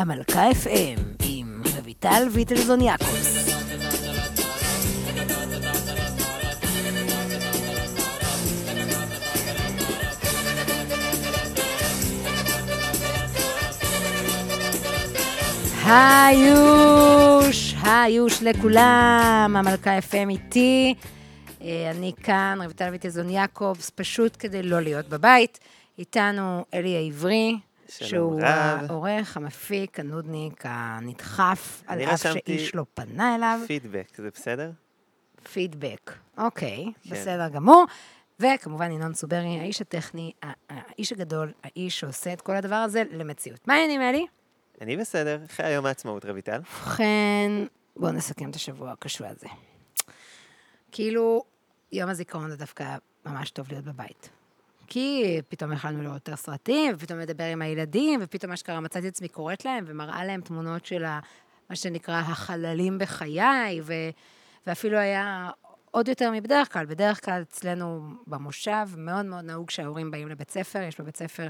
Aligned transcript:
המלכה 0.00 0.50
FM 0.50 1.00
עם 1.22 1.62
רויטל 1.82 2.28
ויטלזון 2.32 2.80
יעקובס. 2.80 3.50
היוש, 15.86 17.74
היוש 17.82 18.42
לכולם, 18.42 19.54
המלכה 19.58 19.98
FM 19.98 20.30
איתי. 20.30 20.94
אה, 21.62 21.90
אני 21.90 22.12
כאן, 22.22 22.58
רויטל 22.64 22.88
ויטלזון 22.90 23.30
יעקובס, 23.30 23.90
פשוט 23.90 24.36
כדי 24.38 24.62
לא 24.62 24.80
להיות 24.80 25.08
בבית. 25.08 25.58
איתנו 25.98 26.64
אלי 26.74 26.96
העברי, 26.96 27.56
שהוא. 27.90 28.40
העורך, 28.42 29.36
המפיק, 29.36 30.00
הנודניק, 30.00 30.62
הנדחף, 30.64 31.82
על 31.86 32.00
אף 32.00 32.22
שאיש 32.22 32.74
לא 32.74 32.84
פנה 32.94 33.34
אליו. 33.34 33.60
פידבק, 33.66 34.08
זה 34.16 34.28
בסדר? 34.34 34.70
פידבק. 35.52 36.12
אוקיי, 36.38 36.84
כן. 37.02 37.10
בסדר 37.10 37.48
גמור. 37.48 37.84
וכמובן 38.40 38.92
ינון 38.92 39.12
צוברי, 39.12 39.58
האיש 39.60 39.80
הטכני, 39.80 40.32
האיש 40.68 41.12
הגדול, 41.12 41.52
האיש 41.64 42.00
שעושה 42.00 42.32
את 42.32 42.40
כל 42.40 42.56
הדבר 42.56 42.74
הזה 42.74 43.02
למציאות. 43.10 43.68
מה 43.68 43.74
העניינים, 43.74 44.00
אלי? 44.00 44.26
אני 44.80 44.96
בסדר, 44.96 45.38
אחרי 45.46 45.70
יום 45.70 45.86
העצמאות, 45.86 46.24
רויטל. 46.24 46.58
ובכן, 46.58 47.50
בואו 47.96 48.12
נסכם 48.12 48.50
את 48.50 48.56
השבוע 48.56 48.92
הקשור 48.92 49.26
הזה. 49.26 49.46
כאילו, 50.92 51.44
יום 51.92 52.10
הזיכרון 52.10 52.50
זה 52.50 52.56
דווקא 52.56 52.96
ממש 53.26 53.50
טוב 53.50 53.66
להיות 53.70 53.84
בבית. 53.84 54.30
כי 54.90 55.40
פתאום 55.48 55.72
יכלנו 55.72 56.02
לראות 56.02 56.14
יותר 56.28 56.36
סרטים, 56.36 56.94
ופתאום 56.94 57.18
לדבר 57.18 57.44
עם 57.44 57.62
הילדים, 57.62 58.20
ופתאום 58.22 58.52
אשכרה 58.52 58.80
מצאתי 58.80 59.08
את 59.08 59.12
עצמי 59.12 59.28
קוראת 59.28 59.64
להם, 59.64 59.84
ומראה 59.86 60.24
להם 60.24 60.40
תמונות 60.40 60.86
של 60.86 61.04
ה, 61.04 61.20
מה 61.70 61.76
שנקרא 61.76 62.18
החללים 62.20 62.98
בחיי, 62.98 63.80
ו, 63.82 63.94
ואפילו 64.66 64.98
היה 64.98 65.50
עוד 65.90 66.08
יותר 66.08 66.30
מבדרך 66.30 66.72
כלל. 66.72 66.86
בדרך 66.86 67.24
כלל 67.24 67.42
אצלנו 67.42 68.08
במושב, 68.26 68.88
מאוד 68.96 69.26
מאוד 69.26 69.44
נהוג 69.44 69.70
שההורים 69.70 70.10
באים 70.10 70.28
לבית 70.28 70.50
ספר, 70.50 70.82
יש 70.82 71.00
בבית 71.00 71.16
ספר 71.16 71.48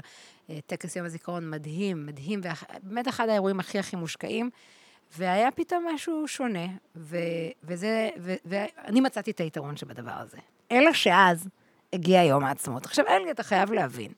אה, 0.49 0.59
טקס 0.65 0.95
יום 0.95 1.05
הזיכרון 1.05 1.49
מדהים, 1.49 2.05
מדהים, 2.05 2.41
ובאמת 2.83 3.07
אחד 3.07 3.29
האירועים 3.29 3.59
הכי 3.59 3.79
הכי 3.79 3.95
מושקעים. 3.95 4.49
והיה 5.17 5.51
פתאום 5.51 5.85
משהו 5.93 6.27
שונה, 6.27 6.67
ו- 6.95 7.17
וזה, 7.63 8.09
ו- 8.19 8.35
ואני 8.45 9.01
מצאתי 9.01 9.31
את 9.31 9.39
היתרון 9.39 9.77
שבדבר 9.77 10.11
הזה. 10.11 10.37
אלא 10.71 10.93
שאז 10.93 11.47
הגיע 11.93 12.23
יום 12.23 12.43
העצמאות. 12.43 12.85
עכשיו, 12.85 13.05
אלי, 13.07 13.31
אתה 13.31 13.43
חייב 13.43 13.71
להבין, 13.71 14.11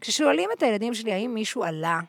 כששואלים 0.00 0.50
את 0.58 0.62
הילדים 0.62 0.94
שלי 0.94 1.12
האם 1.12 1.34
מישהו 1.34 1.64
עלה, 1.64 2.00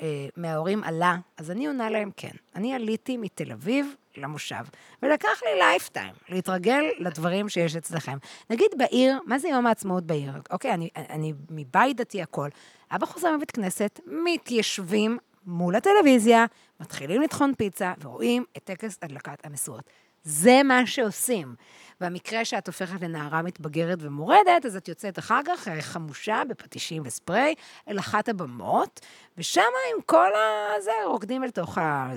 אה, 0.00 0.26
מההורים 0.36 0.84
עלה, 0.84 1.16
אז 1.36 1.50
אני 1.50 1.66
עונה 1.66 1.90
להם 1.90 2.10
כן. 2.16 2.30
אני 2.54 2.74
עליתי 2.74 3.16
מתל 3.16 3.52
אביב 3.52 3.94
למושב, 4.16 4.64
ולקח 5.02 5.42
לי 5.44 5.58
lifetime 5.58 6.14
להתרגל 6.28 6.84
לדברים 6.98 7.48
שיש 7.48 7.76
אצלכם. 7.76 8.18
נגיד 8.50 8.70
בעיר, 8.76 9.18
מה 9.26 9.38
זה 9.38 9.48
יום 9.48 9.66
העצמאות 9.66 10.04
בעיר? 10.04 10.32
אוקיי, 10.50 10.74
אני, 10.74 10.88
אני 10.96 11.32
מבית 11.50 11.96
דתי 11.96 12.22
הכל. 12.22 12.48
אבא 12.90 13.06
חוזר 13.06 13.36
מבית 13.36 13.50
כנסת, 13.50 14.00
מתיישבים 14.06 15.18
מול 15.46 15.76
הטלוויזיה, 15.76 16.46
מתחילים 16.80 17.22
לטחון 17.22 17.52
פיצה 17.54 17.92
ורואים 18.02 18.44
את 18.56 18.64
טקס 18.64 18.98
הדלקת 19.02 19.46
המשואות. 19.46 19.84
זה 20.26 20.60
מה 20.64 20.86
שעושים. 20.86 21.54
במקרה 22.00 22.44
שאת 22.44 22.66
הופכת 22.66 23.02
לנערה 23.02 23.42
מתבגרת 23.42 23.98
ומורדת, 24.00 24.66
אז 24.66 24.76
את 24.76 24.88
יוצאת 24.88 25.18
אחר 25.18 25.40
כך 25.46 25.68
אה, 25.68 25.82
חמושה 25.82 26.42
בפטישים 26.48 27.02
וספרי 27.06 27.54
אל 27.88 27.98
אחת 27.98 28.28
הבמות, 28.28 29.00
ושם 29.38 29.60
עם 29.60 30.02
כל 30.06 30.30
הזה 30.76 30.90
רוקדים 31.06 31.44
אל 31.44 31.50
תוך 31.50 31.78
ה... 31.78 32.10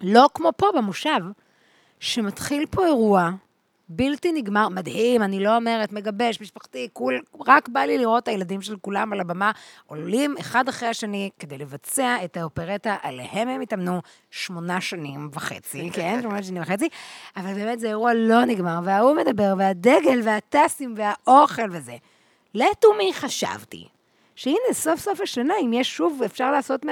לא 0.00 0.28
כמו 0.34 0.50
פה 0.56 0.66
במושב, 0.76 1.20
שמתחיל 2.00 2.66
פה 2.70 2.86
אירוע 2.86 3.30
בלתי 3.92 4.32
נגמר, 4.32 4.68
מדהים, 4.68 5.22
אני 5.22 5.40
לא 5.40 5.56
אומרת, 5.56 5.92
מגבש, 5.92 6.40
משפחתי, 6.40 6.88
כול, 6.92 7.20
רק 7.46 7.68
בא 7.68 7.80
לי 7.80 7.98
לראות 7.98 8.22
את 8.22 8.28
הילדים 8.28 8.62
של 8.62 8.76
כולם 8.76 9.12
על 9.12 9.20
הבמה, 9.20 9.50
עולים 9.86 10.34
אחד 10.40 10.68
אחרי 10.68 10.88
השני 10.88 11.30
כדי 11.38 11.58
לבצע 11.58 12.16
את 12.24 12.36
האופרטה, 12.36 12.96
עליהם 13.02 13.48
הם 13.48 13.60
התאמנו 13.60 14.00
שמונה 14.30 14.80
שנים 14.80 15.30
וחצי, 15.32 15.90
כן? 15.94 16.18
שמונה 16.22 16.42
שנים 16.42 16.62
וחצי, 16.62 16.88
אבל 17.36 17.54
באמת 17.54 17.80
זה 17.80 17.88
אירוע 17.88 18.14
לא 18.14 18.44
נגמר, 18.44 18.80
וההוא 18.84 19.16
מדבר, 19.16 19.54
והדגל, 19.58 20.20
והטסים, 20.24 20.94
והאוכל 20.96 21.70
וזה. 21.70 21.96
לתומי 22.54 23.12
חשבתי. 23.14 23.88
שהנה, 24.40 24.72
סוף 24.72 25.00
סוף 25.00 25.20
השנה, 25.20 25.54
אם 25.62 25.72
יש 25.72 25.96
שוב, 25.96 26.22
אפשר 26.22 26.50
לעשות 26.50 26.86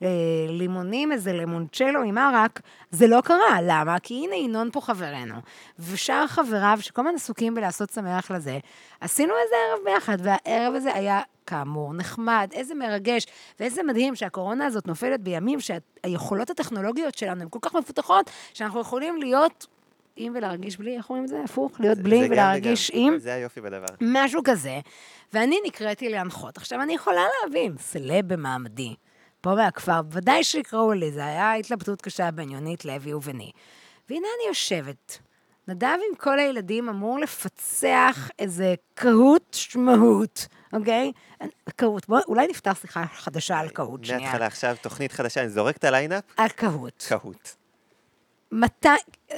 מהלימונים 0.00 1.12
איזה 1.12 1.32
לימונצ'לו 1.32 2.02
עם 2.02 2.18
ערק, 2.18 2.60
זה 2.90 3.06
לא 3.06 3.20
קרה. 3.20 3.58
למה? 3.62 3.98
כי 3.98 4.14
הנה 4.14 4.36
ינון 4.36 4.70
פה 4.72 4.80
חברנו, 4.80 5.34
ושאר 5.78 6.26
חבריו, 6.26 6.78
שכל 6.80 7.02
הזמן 7.02 7.14
עסוקים 7.14 7.54
בלעשות 7.54 7.90
שמח 7.90 8.30
לזה, 8.30 8.58
עשינו 9.00 9.34
איזה 9.44 9.54
ערב 9.68 9.84
ביחד, 9.84 10.16
והערב 10.22 10.74
הזה 10.74 10.94
היה, 10.94 11.20
כאמור, 11.46 11.94
נחמד, 11.94 12.50
איזה 12.52 12.74
מרגש, 12.74 13.26
ואיזה 13.60 13.82
מדהים 13.82 14.14
שהקורונה 14.14 14.66
הזאת 14.66 14.86
נופלת 14.86 15.20
בימים 15.20 15.58
שהיכולות 15.60 16.50
הטכנולוגיות 16.50 17.18
שלנו 17.18 17.42
הן 17.42 17.48
כל 17.50 17.58
כך 17.62 17.74
מפותחות, 17.74 18.30
שאנחנו 18.54 18.80
יכולים 18.80 19.16
להיות 19.16 19.66
עם 20.16 20.32
ולהרגיש 20.36 20.76
בלי, 20.76 20.96
איך 20.96 21.10
אומרים 21.10 21.24
את 21.24 21.28
זה? 21.28 21.40
הפוך, 21.44 21.80
להיות 21.80 21.98
בלי 21.98 22.20
זה 22.20 22.26
ולהרגיש 22.30 22.90
וגם. 22.90 23.00
עם. 23.00 23.18
זה 23.18 23.34
היופי 23.34 23.60
בדבר. 23.60 23.86
משהו 24.00 24.40
כזה, 24.44 24.80
ואני 25.32 25.58
נקראתי 25.66 26.08
להנחות. 26.08 26.56
עכשיו, 26.56 26.82
אני 26.82 26.94
יכולה 26.94 27.22
להבין, 27.42 27.74
סלב 27.78 28.32
במעמדי, 28.32 28.94
פה 29.40 29.54
מהכפר, 29.54 30.02
בוודאי 30.02 30.44
שיקראו 30.44 30.92
לי, 30.92 31.12
זה 31.12 31.26
היה 31.26 31.54
התלבטות 31.54 32.02
קשה 32.02 32.30
בין 32.30 32.50
יונית 32.50 32.84
לוי 32.84 33.14
וביני. 33.14 33.50
והנה 34.08 34.26
אני 34.40 34.48
יושבת. 34.48 35.18
נדב 35.68 35.88
עם 36.10 36.16
כל 36.16 36.38
הילדים 36.38 36.88
אמור 36.88 37.18
לפצח 37.18 38.30
איזה 38.38 38.74
קהות 38.94 39.46
שמהות, 39.52 40.46
אוקיי? 40.72 41.12
קהות, 41.76 42.08
בוא, 42.08 42.20
אולי 42.28 42.46
נפתח 42.46 42.78
שיחה 42.80 43.04
חדשה 43.06 43.58
על 43.58 43.68
קהות, 43.68 44.04
שנייה. 44.04 44.20
מההתחלה 44.20 44.46
עכשיו, 44.46 44.76
תוכנית 44.82 45.12
חדשה, 45.12 45.40
אני 45.40 45.48
זורק 45.48 45.76
את 45.76 45.84
הליינאפ, 45.84 46.24
על 46.36 46.48
קהות. 46.48 47.04
קהות. 47.08 47.56
מתי, 48.52 48.88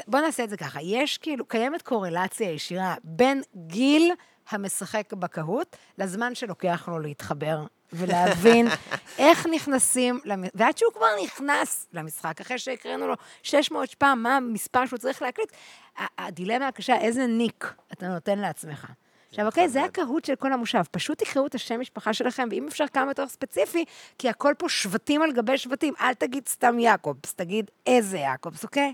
בוא 0.07 0.21
נעשה 0.21 0.45
את 0.45 0.51
זה 0.51 0.57
ככה, 0.57 0.83
יש 0.83 1.19
כאילו, 1.19 1.47
קיימת 1.47 1.83
קורלציה 1.83 2.51
ישירה 2.51 2.95
בין 3.05 3.43
גיל 3.57 4.13
המשחק 4.51 5.13
בקהות 5.13 5.77
לזמן 5.99 6.35
שלוקח 6.35 6.89
לו 6.89 6.99
להתחבר 6.99 7.65
ולהבין 7.93 8.69
איך 9.19 9.47
נכנסים, 9.47 10.21
למ... 10.25 10.45
ועד 10.55 10.79
שהוא 10.79 10.93
כבר 10.93 11.07
נכנס 11.25 11.87
למשחק, 11.93 12.41
אחרי 12.41 12.59
שהקראנו 12.59 13.09
לו 13.09 13.15
600 13.43 13.95
פעם 13.95 14.23
מה 14.23 14.37
המספר 14.37 14.87
שהוא 14.87 14.99
צריך 14.99 15.23
להקליט, 15.23 15.53
הדילמה 16.19 16.69
הקשה, 16.69 16.97
איזה 16.99 17.27
ניק 17.27 17.75
אתה 17.93 18.09
נותן 18.09 18.39
לעצמך. 18.39 18.87
עכשיו, 19.29 19.47
אוקיי, 19.47 19.69
זה. 19.69 19.85
הקהות 19.85 20.25
של 20.25 20.37
כל 20.37 20.53
המושב. 20.53 20.83
פשוט 20.91 21.19
תקראו 21.19 21.47
את 21.47 21.55
השם 21.55 21.81
משפחה 21.81 22.13
שלכם, 22.13 22.49
ואם 22.51 22.67
אפשר 22.69 22.85
כמה 22.93 23.11
יותר 23.11 23.29
ספציפי, 23.29 23.85
כי 24.19 24.29
הכל 24.29 24.55
פה 24.59 24.69
שבטים 24.69 25.23
על 25.23 25.33
גבי 25.33 25.59
שבטים. 25.59 25.95
אל 26.01 26.15
תגיד 26.15 26.49
סתם 26.49 26.79
יעקובס, 26.79 27.35
תגיד 27.35 27.71
איזה 27.87 28.19
יעקובס, 28.19 28.65
אוקיי? 28.65 28.93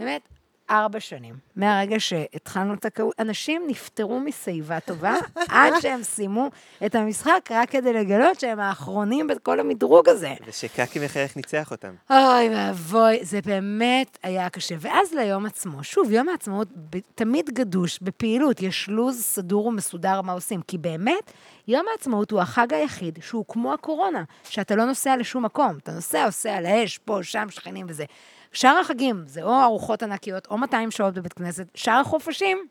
באמת, 0.00 0.28
ארבע 0.70 1.00
שנים, 1.00 1.34
מהרגע 1.56 2.00
שהתחלנו 2.00 2.74
את 2.74 2.84
הקהות, 2.84 3.14
אנשים 3.18 3.62
נפטרו 3.66 4.20
משיבה 4.20 4.80
טובה, 4.80 5.16
עד 5.48 5.72
שהם 5.80 6.02
סיימו 6.02 6.50
את 6.86 6.94
המשחק, 6.94 7.48
רק 7.50 7.70
כדי 7.70 7.92
לגלות 7.92 8.40
שהם 8.40 8.60
האחרונים 8.60 9.26
בכל 9.26 9.60
המדרוג 9.60 10.08
הזה. 10.08 10.34
ושקקי 10.46 11.04
מחייך 11.04 11.36
ניצח 11.36 11.70
אותם. 11.70 11.94
אוי 12.10 12.48
ואבוי, 12.50 13.24
זה 13.24 13.40
באמת 13.44 14.18
היה 14.22 14.50
קשה. 14.50 14.74
ואז 14.80 15.14
ליום 15.14 15.46
עצמו, 15.46 15.84
שוב, 15.84 16.10
יום 16.10 16.28
העצמאות 16.28 16.68
תמיד 17.14 17.50
גדוש, 17.50 17.98
בפעילות, 18.02 18.62
יש 18.62 18.88
לו"ז 18.88 19.22
סדור 19.22 19.66
ומסודר 19.66 20.22
מה 20.22 20.32
עושים, 20.32 20.62
כי 20.62 20.78
באמת, 20.78 21.32
יום 21.68 21.86
העצמאות 21.92 22.30
הוא 22.30 22.40
החג 22.40 22.74
היחיד 22.74 23.18
שהוא 23.22 23.44
כמו 23.48 23.72
הקורונה, 23.74 24.24
שאתה 24.44 24.76
לא 24.76 24.84
נוסע 24.84 25.16
לשום 25.16 25.44
מקום, 25.44 25.78
אתה 25.82 25.92
נוסע, 25.92 26.24
עושה 26.24 26.56
על 26.56 26.66
האש, 26.66 26.98
פה, 26.98 27.18
שם, 27.22 27.46
שכנים 27.50 27.86
וזה. 27.88 28.04
שאר 28.54 28.78
החגים 28.80 29.22
זה 29.26 29.42
או 29.42 29.62
ארוחות 29.62 30.02
ענקיות, 30.02 30.46
או 30.50 30.58
200 30.58 30.90
שעות 30.90 31.14
בבית 31.14 31.32
כנסת, 31.32 31.66
שאר 31.74 32.00
החופשים, 32.00 32.66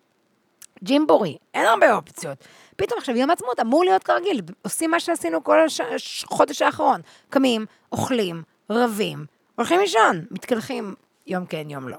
ג'ימבורי, 0.84 1.38
אין 1.54 1.66
הרבה 1.66 1.94
אופציות. 1.96 2.38
פתאום 2.76 3.00
עכשיו 3.00 3.16
יום 3.18 3.30
העצמאות 3.30 3.60
אמור 3.60 3.84
להיות 3.86 4.04
כרגיל, 4.04 4.42
עושים 4.62 4.92
מה 4.92 5.00
שעשינו 5.00 5.44
כל 5.44 5.66
הש- 5.66 6.24
החודש 6.24 6.62
האחרון. 6.62 7.02
קמים, 7.30 7.66
אוכלים, 7.92 8.44
רבים, 8.70 9.26
הולכים 9.56 9.80
לישון, 9.80 10.26
מתקלחים 10.32 10.96
יום 11.28 11.46
כן, 11.46 11.70
יום 11.70 11.90
לא. 11.90 11.98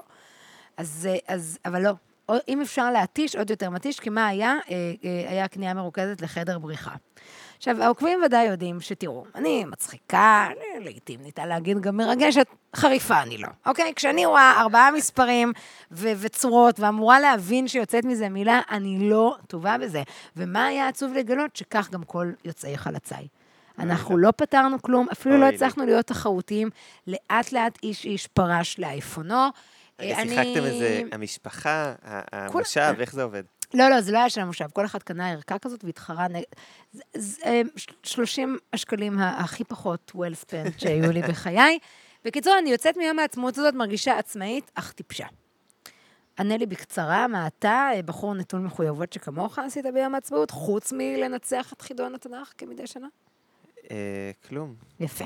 אז, 0.77 1.09
אז 1.27 1.57
אבל 1.65 1.81
לא. 1.81 1.91
אם 2.47 2.61
אפשר 2.61 2.91
להתיש, 2.91 3.35
עוד 3.35 3.49
יותר 3.49 3.69
מתיש, 3.69 3.99
כי 3.99 4.09
מה 4.09 4.27
היה? 4.27 4.53
אה, 4.69 4.75
אה, 5.03 5.29
היה 5.31 5.47
קנייה 5.47 5.73
מרוכזת 5.73 6.21
לחדר 6.21 6.59
בריחה. 6.59 6.91
עכשיו, 7.57 7.83
העוקבים 7.83 8.19
ודאי 8.25 8.45
יודעים 8.47 8.81
שתראו, 8.81 9.25
אני 9.35 9.65
מצחיקה, 9.65 10.47
אני 10.51 10.85
לעיתים 10.85 11.21
ניתן 11.21 11.47
להגיד 11.47 11.79
גם 11.81 11.97
מרגשת, 11.97 12.45
חריפה 12.75 13.21
אני 13.21 13.37
לא, 13.37 13.47
אוקיי? 13.65 13.93
כשאני 13.95 14.25
רואה 14.25 14.53
ארבעה 14.61 14.91
מספרים 14.91 15.53
ו- 15.91 16.11
וצורות 16.19 16.79
ואמורה 16.79 17.19
להבין 17.19 17.67
שיוצאת 17.67 18.05
מזה 18.05 18.29
מילה, 18.29 18.61
אני 18.71 19.09
לא 19.09 19.35
טובה 19.47 19.77
בזה. 19.77 20.03
ומה 20.37 20.65
היה 20.65 20.87
עצוב 20.87 21.13
לגלות? 21.13 21.55
שכך 21.55 21.89
גם 21.91 22.03
כל 22.03 22.31
יוצאי 22.45 22.77
חלציי. 22.77 23.27
אנחנו 23.79 24.17
לא 24.17 24.31
פתרנו 24.37 24.81
כלום, 24.81 25.07
אפילו 25.11 25.37
לא. 25.37 25.45
הצלחנו 25.45 25.85
להיות 25.85 26.05
תחרותיים. 26.05 26.69
לאט 27.07 27.51
לאט 27.51 27.77
איש 27.83 28.05
איש 28.05 28.27
פרש 28.27 28.79
לאייפונו. 28.79 29.47
רגע, 29.99 30.15
אה, 30.15 30.21
אני- 30.21 30.29
שיחקתם 30.29 30.65
איזה, 30.65 31.01
המשפחה, 31.11 31.93
המושב, 32.31 32.93
איך 32.99 33.13
זה 33.13 33.23
עובד? 33.23 33.43
לא, 33.73 33.89
לא, 33.89 34.01
זה 34.01 34.11
לא 34.11 34.17
היה 34.17 34.29
של 34.29 34.41
המושב. 34.41 34.65
כל 34.73 34.85
אחד 34.85 35.03
קנה 35.03 35.31
ערכה 35.31 35.59
כזאת 35.59 35.83
והתחרה 35.83 36.27
נגד... 36.27 36.43
זה- 36.93 37.03
זה, 37.15 37.41
אה, 37.45 37.61
ש- 37.75 37.87
30 38.03 38.57
השקלים 38.73 39.19
הכי 39.19 39.63
פחות 39.63 40.11
well 40.15 40.43
spent 40.45 40.79
שהיו 40.79 41.11
לי 41.11 41.21
בחיי. 41.21 41.79
בקיצור, 42.25 42.53
אני 42.61 42.69
יוצאת 42.69 42.97
מיום 42.97 43.19
העצמאות 43.19 43.57
הזאת, 43.57 43.73
מרגישה 43.73 44.17
עצמאית, 44.17 44.71
אך 44.75 44.91
טיפשה. 44.91 45.25
ענה 46.39 46.57
לי 46.57 46.65
בקצרה, 46.65 47.27
מה 47.27 47.47
אתה, 47.47 47.89
אה, 47.95 48.01
בחור 48.01 48.33
נטול 48.35 48.59
מחויבות 48.61 49.13
שכמוך 49.13 49.59
עשית 49.59 49.85
ביום 49.93 50.15
העצמאות, 50.15 50.51
חוץ 50.51 50.93
מלנצח 50.97 51.73
את 51.73 51.81
חידון 51.81 52.15
התנ"ך 52.15 52.53
כמדי 52.57 52.87
שנה? 52.87 53.07
אה, 53.91 54.31
כלום. 54.47 54.75
יפה. 54.99 55.25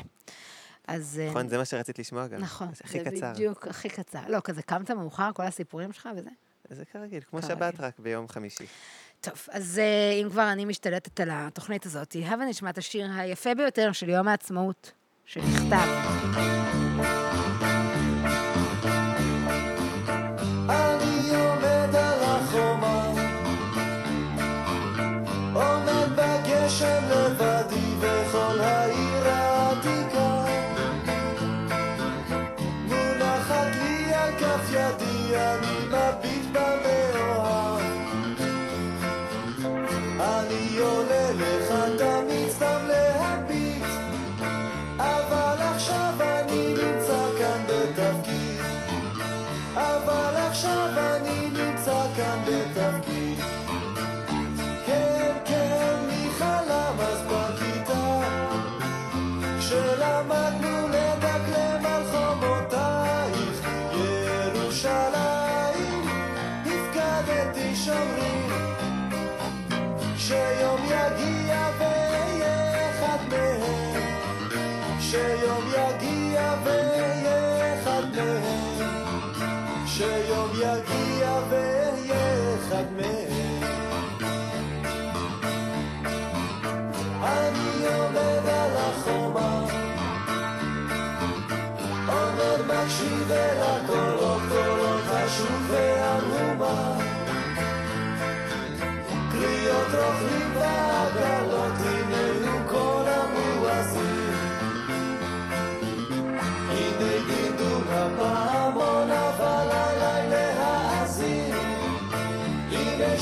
אז... 0.88 1.20
אה, 1.24 1.30
נכון, 1.30 1.48
זה 1.48 1.58
מה 1.58 1.66
שרצית 1.66 2.00
לשמוע 2.00 2.28
גם. 2.28 2.40
נכון, 2.42 2.68
זה 2.74 2.82
הכי 2.84 3.00
זה 3.04 3.12
קצר. 3.12 3.32
בדיוק 3.34 3.68
הכי 3.68 3.90
קצר. 3.90 4.20
לא, 4.28 4.40
כזה 4.44 4.62
קמת 4.62 4.92
מאוחר, 4.92 5.30
כל 5.34 5.44
הסיפורים 5.44 5.92
שלך 5.94 6.10
וזה? 6.18 6.30
זה 6.70 6.86
כרגיל, 6.86 7.24
כמו 7.30 7.42
כרגיל. 7.42 7.56
שבת 7.56 7.80
רק 7.80 8.00
ביום 8.00 8.28
חמישי. 8.28 8.66
טוב, 9.22 9.48
אז 9.52 9.80
אה, 9.80 10.22
אם 10.24 10.30
כבר 10.30 10.52
אני 10.52 10.66
משתלטת 10.66 11.20
על 11.20 11.30
התוכנית 11.32 11.86
הזאת, 11.86 12.16
הבה 12.26 12.46
נשמע 12.46 12.70
את 12.70 12.78
השיר 12.78 13.08
היפה 13.16 13.56
ביותר 13.56 13.92
של 13.92 14.10
יום 14.10 14.28
העצמאות, 14.28 14.92
שנכתב. 15.26 15.88
אני 20.70 21.36
עומד 21.36 21.90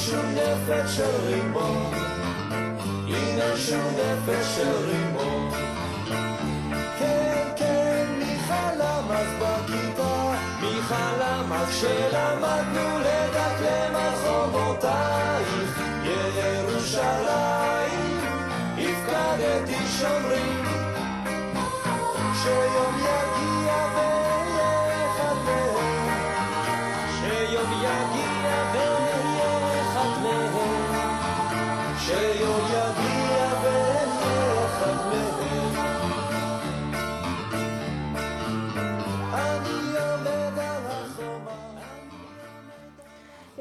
נפש 0.05 0.95
של 0.95 1.15
רימון, 1.25 1.93
הנה 3.07 3.57
שוב 3.57 3.93
נפש 3.99 4.55
של 4.55 4.71
רימון. 4.85 5.51
כן, 6.99 7.47
כן, 7.55 8.05
מי 8.19 8.39
חלם 8.47 9.11
אז 9.11 9.27
בכיתה? 9.39 10.33
מי 10.61 10.81
חלם 10.81 11.53
אז 11.53 11.69
כשלמדנו 11.69 12.99
לדקלם 12.99 13.95
על 13.95 14.15
חומותייך? 14.15 15.81
ירושלים, 16.35 18.19
הפקדתי 18.77 19.87
שומרים. 19.99 20.65
שיום 22.43 22.95
יגיע 22.99 23.56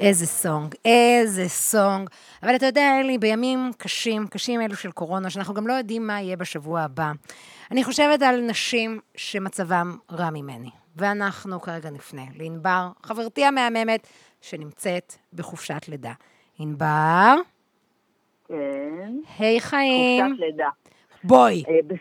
איזה 0.00 0.26
סונג, 0.26 0.74
איזה 0.84 1.48
סונג. 1.48 2.10
אבל 2.42 2.56
אתה 2.56 2.66
יודע, 2.66 3.00
אלי, 3.00 3.18
בימים 3.18 3.70
קשים, 3.78 4.26
קשים 4.26 4.60
אלו 4.60 4.76
של 4.76 4.90
קורונה, 4.90 5.30
שאנחנו 5.30 5.54
גם 5.54 5.66
לא 5.66 5.72
יודעים 5.72 6.06
מה 6.06 6.20
יהיה 6.20 6.36
בשבוע 6.36 6.80
הבא, 6.80 7.12
אני 7.70 7.84
חושבת 7.84 8.22
על 8.22 8.40
נשים 8.40 9.00
שמצבם 9.16 9.96
רע 10.12 10.30
ממני. 10.30 10.70
ואנחנו 10.96 11.60
כרגע 11.60 11.90
נפנה 11.90 12.22
לענבר, 12.36 12.88
חברתי 13.02 13.44
המהממת, 13.44 14.06
שנמצאת 14.40 15.14
בחופשת 15.32 15.88
לידה. 15.88 16.12
ענבר, 16.58 17.34
כן, 18.48 19.12
היי 19.38 19.60
חיים. 19.60 20.24
חופשת 20.26 20.40
לידה. 20.40 20.68
בואי, 21.24 21.64
אה, 21.68 21.96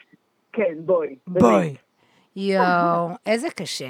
כן, 0.53 0.73
בואי. 0.79 1.15
בואי. 1.27 1.75
יואו, 2.35 3.09
איזה 3.25 3.47
קשה. 3.49 3.89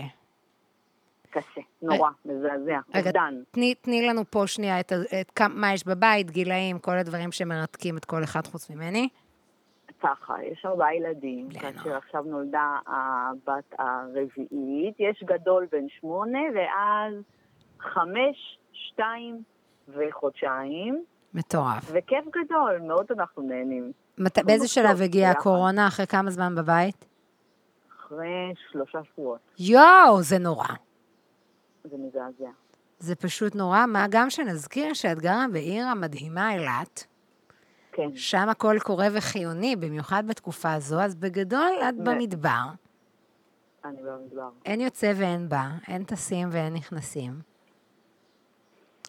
קשה, 1.35 1.61
נורא, 1.81 2.09
מזעזע. 2.25 2.79
אובדן. 2.95 3.41
תני, 3.51 3.75
תני 3.75 4.07
לנו 4.07 4.21
פה 4.29 4.47
שנייה 4.47 4.79
את, 4.79 4.91
את 5.21 5.31
כמה, 5.31 5.55
מה 5.55 5.73
יש 5.73 5.87
בבית, 5.87 6.31
גילאים, 6.31 6.79
כל 6.79 6.97
הדברים 6.97 7.31
שמרתקים 7.31 7.97
את 7.97 8.05
כל 8.05 8.23
אחד 8.23 8.47
חוץ 8.47 8.69
ממני. 8.69 9.09
ככה, 10.01 10.33
יש 10.43 10.65
ארבעה 10.65 10.95
ילדים, 10.95 11.49
כאשר. 11.49 11.95
עכשיו 11.95 12.23
נולדה 12.23 12.77
הבת 12.87 13.73
הרביעית, 13.79 14.95
יש 14.99 15.23
גדול 15.23 15.67
בן 15.71 15.89
שמונה, 15.99 16.39
ואז 16.55 17.13
חמש, 17.79 18.57
שתיים 18.73 19.43
וחודשיים, 19.87 21.03
מטורף. 21.33 21.91
וכיף 21.93 22.25
גדול, 22.27 22.79
מאוד 22.87 23.05
אנחנו 23.11 23.43
נהנים. 23.43 23.91
מת... 24.17 24.39
באיזה 24.45 24.63
נוסעות 24.63 24.85
שלב 24.85 25.01
הגיעה. 25.01 25.31
הקורונה? 25.31 25.87
אחרי 25.87 26.07
כמה 26.07 26.31
זמן 26.31 26.55
בבית? 26.55 27.05
אחרי 27.99 28.53
שלושה 28.71 28.99
שבועות, 29.03 29.39
יואו, 29.59 30.21
זה 30.21 30.37
נורא. 30.37 30.67
זה 31.89 31.97
מזעזע. 31.97 32.49
זה 32.99 33.15
פשוט 33.15 33.55
נורא. 33.55 33.85
מה 33.85 34.05
גם 34.09 34.29
שנזכיר 34.29 34.93
שאת 34.93 35.19
גרה 35.19 35.45
בעיר 35.53 35.85
המדהימה 35.87 36.53
אילת, 36.53 37.05
כן, 37.91 38.15
שם 38.15 38.49
הכל 38.49 38.77
קורה 38.83 39.07
וחיוני, 39.13 39.75
במיוחד 39.75 40.23
בתקופה 40.27 40.73
הזו, 40.73 41.01
אז 41.01 41.15
בגדול 41.15 41.71
את 41.89 41.93
ו- 41.99 42.03
במדבר. 42.03 42.65
אני 43.85 43.97
במדבר. 44.01 44.49
אין 44.65 44.81
יוצא 44.81 45.13
ואין 45.15 45.49
בא, 45.49 45.67
אין 45.87 46.03
טסים 46.03 46.49
ואין 46.51 46.73
נכנסים. 46.73 47.33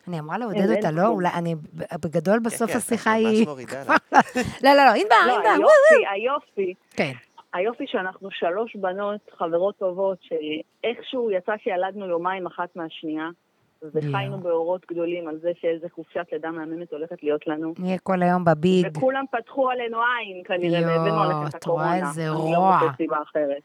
אני 0.09 0.21
אמורה 0.21 0.39
לעודד 0.39 0.71
אותה, 0.77 0.91
לא? 0.91 1.07
אולי, 1.07 1.29
אני, 1.29 1.55
בסוף 2.01 2.41
בסוף 2.41 2.71
השיחה 2.71 3.13
היא... 3.13 3.47
לא, 4.65 4.73
לא, 4.73 4.85
לא, 4.85 4.95
ענבר, 4.95 5.17
לא, 5.27 5.37
ענבר, 5.37 5.49
וואו. 5.49 5.69
היופי, 6.01 6.07
היופי, 6.13 6.75
כן, 6.91 7.13
היופי 7.57 7.85
שאנחנו 7.87 8.31
שלוש 8.31 8.77
בנות, 8.77 9.21
חברות 9.39 9.77
טובות, 9.77 10.19
שאיכשהו 10.21 11.31
יצא 11.31 11.53
שילדנו 11.63 12.07
יומיים 12.07 12.47
אחת 12.47 12.77
מהשנייה, 12.77 13.29
וחיינו 13.83 14.33
יואו. 14.33 14.39
באורות 14.39 14.87
גדולים 14.91 15.29
על 15.29 15.39
זה 15.39 15.51
שאיזה 15.61 15.87
חופשת 15.95 16.27
לידה 16.33 16.51
מהממת 16.51 16.93
הולכת 16.93 17.23
להיות 17.23 17.47
לנו. 17.47 17.75
נהיה 17.79 17.99
כל 17.99 18.23
היום 18.23 18.45
בביג. 18.45 18.87
וכולם 18.97 19.25
פתחו 19.31 19.71
עלינו 19.71 19.99
עין 19.99 20.43
כנראה, 20.45 20.81
יואו, 20.81 20.91
והבאנו 20.91 21.23
עליכם 21.23 21.47
את 21.49 21.55
את 21.55 21.67
רואה 21.67 21.85
הקורונה. 21.85 22.09
איזה 22.09 22.29
אני 22.29 22.37
רוע. 22.37 22.53
לא 22.53 22.81
מוצאת 22.81 22.97
סיבה 22.97 23.17
אחרת. 23.23 23.63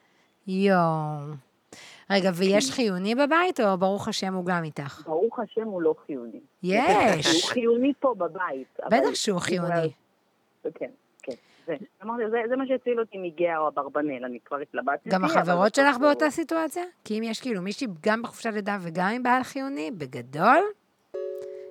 יואו. 0.48 1.34
רגע, 2.10 2.30
ויש 2.36 2.72
חיוני 2.72 3.16
בבית, 3.16 3.60
או 3.60 3.78
ברוך 3.78 4.08
השם 4.08 4.34
הוא 4.34 4.46
גם 4.46 4.64
איתך? 4.64 5.04
ברוך 5.06 5.40
השם 5.40 5.64
הוא 5.64 5.82
לא 5.82 5.96
חיוני. 6.06 6.40
יש. 6.64 7.44
הוא 7.44 7.52
חיוני 7.52 7.94
פה 8.00 8.14
בבית. 8.18 8.80
בטח 8.88 9.14
שהוא 9.14 9.40
חיוני. 9.40 9.90
כן, 10.64 10.70
כן. 10.76 10.90
זה. 11.68 11.76
אמרתי, 12.04 12.24
זה, 12.30 12.38
זה 12.50 12.56
מה 12.56 12.68
שהציל 12.68 13.00
אותי 13.00 13.18
מגאה 13.18 13.58
או 13.58 13.68
אברבנל, 13.68 14.26
אני 14.26 14.40
כבר 14.46 14.58
התלבטתי. 14.58 15.10
גם 15.10 15.24
החברות 15.26 15.76
שלך 15.76 15.98
באותה 15.98 16.30
סיטואציה? 16.30 16.84
כי 17.04 17.18
אם 17.20 17.24
יש 17.24 17.42
כאילו 17.42 17.62
מישהי 17.62 17.88
גם 18.02 18.22
בחופשת 18.22 18.50
לידה 18.54 18.78
וגם 18.82 19.08
עם 19.16 19.24
בעל 19.24 19.44
חיוני, 19.44 19.92
בגדול, 19.92 20.60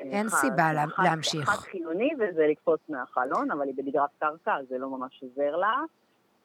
אין 0.00 0.26
אחד- 0.26 0.37
סיבה 0.37 0.70
להמשיך. 0.99 1.42
אחד 1.49 1.56
חיוני 1.56 2.11
וזה 2.18 2.47
לקפוץ 2.50 2.80
מהחלון, 2.88 3.50
אבל 3.50 3.66
היא 3.66 3.75
בדירת 3.76 4.11
קרקע, 4.20 4.56
זה 4.68 4.78
לא 4.78 4.90
ממש 4.90 5.23
עוזר 5.23 5.56
לה. 5.56 5.73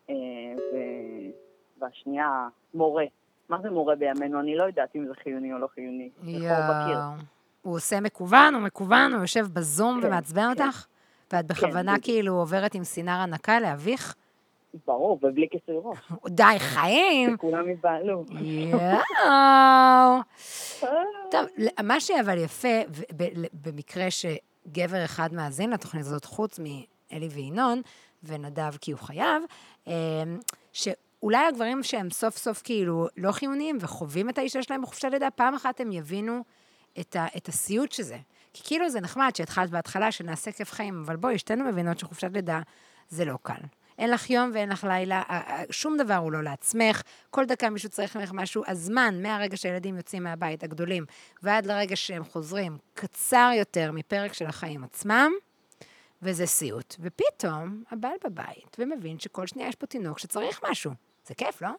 אה, 0.09 0.15
ו- 0.73 1.31
והשנייה, 1.81 2.47
מורה. 2.73 3.05
מה 3.49 3.57
זה 3.61 3.69
מורה 3.69 3.95
בימינו? 3.95 4.39
אני 4.39 4.55
לא 4.55 4.63
יודעת 4.63 4.95
אם 4.95 5.05
זה 5.07 5.13
חיוני 5.23 5.53
או 5.53 5.57
לא 5.59 5.67
חיוני. 5.67 6.09
יואו. 6.23 7.13
הוא 7.61 7.75
עושה 7.75 7.99
מקוון, 7.99 8.53
הוא 8.53 8.61
מקוון, 8.63 9.11
הוא 9.13 9.21
יושב 9.21 9.45
בזום 9.53 10.01
כן, 10.01 10.07
ומעצבן 10.07 10.53
כן. 10.57 10.63
אותך? 10.63 10.85
ואת 11.35 11.47
בכוונה 11.47 11.91
בדיוק. 11.91 12.03
כאילו 12.05 12.33
עוברת 12.33 12.75
עם 12.75 12.83
סינר 12.83 13.11
הנקה 13.11 13.59
לאביך? 13.59 14.15
ברור, 14.87 15.19
ובלי 15.23 15.47
כיסוי 15.51 15.75
ראש. 15.83 15.97
די, 16.27 16.43
חיים! 16.59 17.37
כולם 17.37 17.69
ייבהלו. 17.69 18.25
יואו. 18.31 20.19
טוב, 21.31 21.41
מה 21.83 21.99
שאבל 21.99 22.37
יפה, 22.37 22.67
ב- 23.17 23.45
במקרה 23.67 24.07
שגבר 24.11 25.05
אחד 25.05 25.33
מאזין 25.33 25.69
לתוכנית 25.69 26.05
הזאת, 26.05 26.25
חוץ 26.25 26.59
מאלי 26.59 27.27
וינון, 27.27 27.81
ונדב 28.23 28.75
כי 28.81 28.91
הוא 28.91 28.99
חייב, 28.99 29.43
אמ, 29.87 29.93
שאולי 30.73 31.37
הגברים 31.49 31.83
שהם 31.83 32.09
סוף 32.09 32.37
סוף 32.37 32.61
כאילו 32.63 33.07
לא 33.17 33.31
חיוניים 33.31 33.77
וחווים 33.81 34.29
את 34.29 34.37
האישה 34.37 34.63
שלהם 34.63 34.81
בחופשת 34.81 35.07
לידה, 35.11 35.31
פעם 35.31 35.53
אחת 35.55 35.79
הם 35.79 35.91
יבינו 35.91 36.43
את, 36.99 37.15
ה- 37.15 37.27
את 37.37 37.47
הסיוט 37.47 37.91
שזה. 37.91 38.17
כי 38.55 38.63
כאילו 38.63 38.89
זה 38.89 39.01
נחמד 39.01 39.31
שהתחלת 39.35 39.69
בהתחלה 39.69 40.11
שנעשה 40.11 40.51
כיף 40.51 40.71
חיים, 40.71 41.03
אבל 41.05 41.15
בואי, 41.15 41.37
שתינו 41.37 41.65
מבינות 41.65 41.99
שחופשת 41.99 42.29
לידה 42.33 42.61
זה 43.09 43.25
לא 43.25 43.37
קל. 43.41 43.61
אין 43.97 44.11
לך 44.11 44.29
יום 44.29 44.51
ואין 44.53 44.69
לך 44.69 44.83
לילה, 44.83 45.21
ה- 45.27 45.53
ה- 45.53 45.63
שום 45.71 45.97
דבר 45.97 46.15
הוא 46.15 46.31
לא 46.31 46.43
לעצמך, 46.43 47.01
כל 47.29 47.45
דקה 47.45 47.69
מישהו 47.69 47.89
צריך 47.89 48.17
ממך 48.17 48.31
משהו, 48.33 48.63
הזמן 48.67 49.15
מהרגע 49.21 49.57
שהילדים 49.57 49.97
יוצאים 49.97 50.23
מהבית, 50.23 50.63
הגדולים, 50.63 51.05
ועד 51.43 51.65
לרגע 51.65 51.95
שהם 51.95 52.23
חוזרים, 52.23 52.77
קצר 52.93 53.51
יותר 53.59 53.91
מפרק 53.91 54.33
של 54.33 54.45
החיים 54.45 54.83
עצמם, 54.83 55.31
וזה 56.21 56.45
סיוט. 56.45 56.95
ופתאום 56.99 57.83
הבעל 57.91 58.17
בבית 58.25 58.75
ומבין 58.79 59.19
שכל 59.19 59.47
שנייה 59.47 59.69
יש 59.69 59.75
פה 59.75 59.85
תינוק 59.85 60.19
שצריך 60.19 60.63
משהו. 60.69 60.91
זה 61.25 61.33
כיף, 61.35 61.61
לא? 61.61 61.69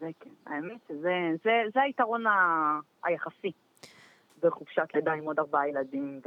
זה 0.00 0.06
כן. 0.20 0.30
האמת 0.46 0.78
שזה 0.88 1.12
זה, 1.44 1.50
זה 1.74 1.80
היתרון 1.82 2.26
ה- 2.26 2.78
היחסי 3.04 3.52
בחופשת 4.46 4.88
לידה 4.94 5.12
עם 5.12 5.24
עוד 5.24 5.38
ארבעה 5.38 5.68
ילדים 5.68 6.20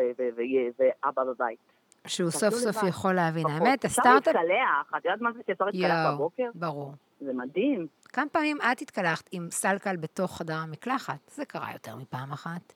ואבא 0.79 1.23
בבית. 1.23 1.59
שהוא 2.07 2.31
סוף 2.31 2.53
סוף 2.53 2.77
לבד. 2.77 2.88
יכול 2.88 3.13
להבין. 3.13 3.43
פחות. 3.43 3.61
האמת, 3.61 3.85
אפשר 3.85 4.01
הסטארט-אפ... 4.01 4.35
להתקלח, 4.35 4.91
את 4.97 5.05
יודעת 5.05 5.21
מה 5.21 5.31
זה 5.31 5.39
שאפשר 5.47 5.65
להתקלח 5.65 6.13
בבוקר? 6.13 6.49
ברור. 6.55 6.93
זה 7.21 7.33
מדהים. 7.33 7.88
כמה 8.13 8.25
פעמים 8.31 8.57
את 8.71 8.81
התקלחת 8.81 9.29
עם 9.31 9.47
סלקל 9.51 9.95
בתוך 9.95 10.38
חדר 10.38 10.55
המקלחת? 10.55 11.19
זה 11.27 11.45
קרה 11.45 11.71
יותר 11.73 11.95
מפעם 11.95 12.31
אחת. 12.31 12.73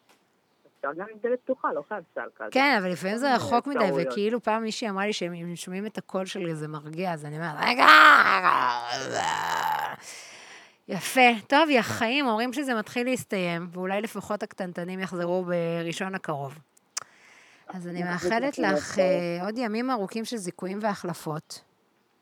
אפשר 0.77 0.93
גם 0.97 1.07
עם 1.11 1.17
דלת 1.23 1.39
פתוחה, 1.39 1.73
לא 1.73 1.83
חייב 1.87 2.03
סלקל. 2.15 2.47
כן, 2.51 2.77
אבל 2.79 2.91
לפעמים 2.91 3.17
זה 3.17 3.35
רחוק 3.35 3.67
מדי. 3.67 3.89
וכאילו 3.97 4.39
פעם 4.43 4.63
מישהי 4.63 4.89
אמרה 4.89 5.05
לי 5.05 5.13
שהם 5.13 5.55
שומעים 5.55 5.85
את 5.85 5.97
הקול 5.97 6.25
של 6.25 6.47
איזה 6.47 6.67
מרגיע, 6.67 7.13
אז 7.13 7.25
אני 7.25 7.35
אומרת, 7.35 7.55
רגע, 7.59 7.85
יפה. 10.87 11.21
טוב, 11.47 11.69
יא 11.69 11.81
חיים, 11.81 12.27
אומרים 12.27 12.53
שזה 12.53 12.75
מתחיל 12.75 13.07
להסתיים, 13.07 13.67
ואולי 13.71 14.01
לפחות 14.01 14.43
הקטנטנים 14.43 14.99
יחזרו 14.99 15.45
בראשון 15.45 16.15
הקרוב. 16.15 16.59
אז 17.67 17.87
אני 17.87 18.03
מאחלת 18.03 18.57
לך 18.57 18.99
אה, 18.99 19.45
עוד 19.45 19.57
ימים 19.57 19.91
ארוכים 19.91 20.25
של 20.25 20.37
זיכויים 20.37 20.79
והחלפות. 20.81 21.61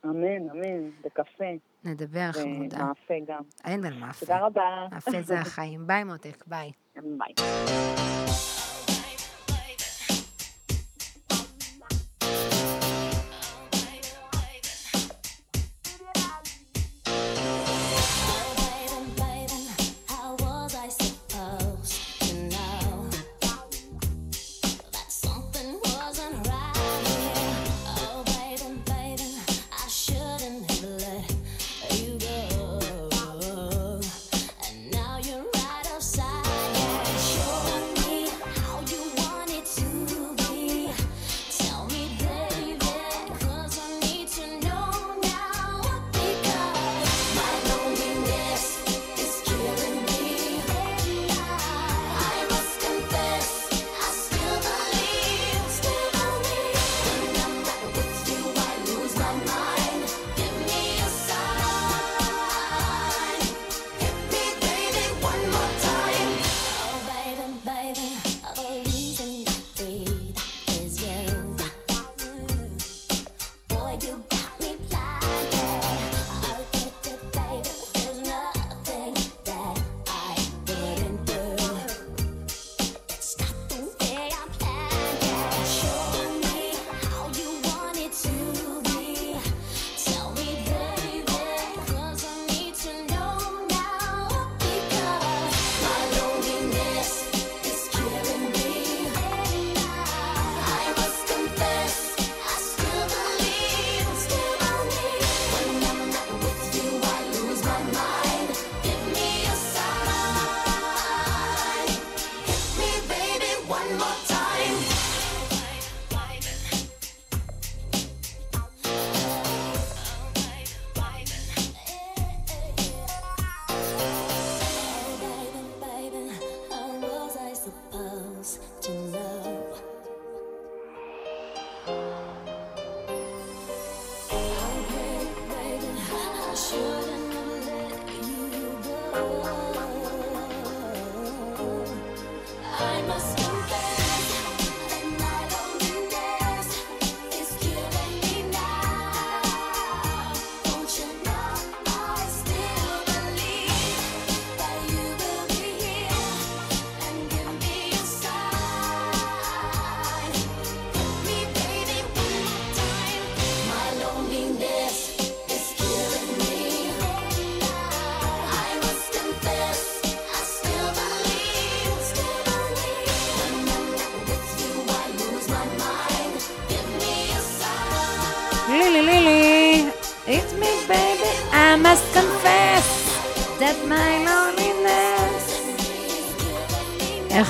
אמן, 0.05 0.49
אמן, 0.51 0.89
בקפה 1.03 1.45
נדבר, 1.83 2.31
חמודה. 2.31 2.77
ומאפה 2.83 3.13
גם. 3.27 3.41
אין 3.65 3.85
על 3.85 3.93
מאפה. 3.93 4.25
תודה 4.25 4.39
רבה. 4.39 4.87
מאפה 4.91 5.21
זה 5.21 5.39
החיים. 5.39 5.87
ביי, 5.87 6.03
מותק, 6.03 6.43
ביי. 6.47 6.71
ביי. 6.95 8.10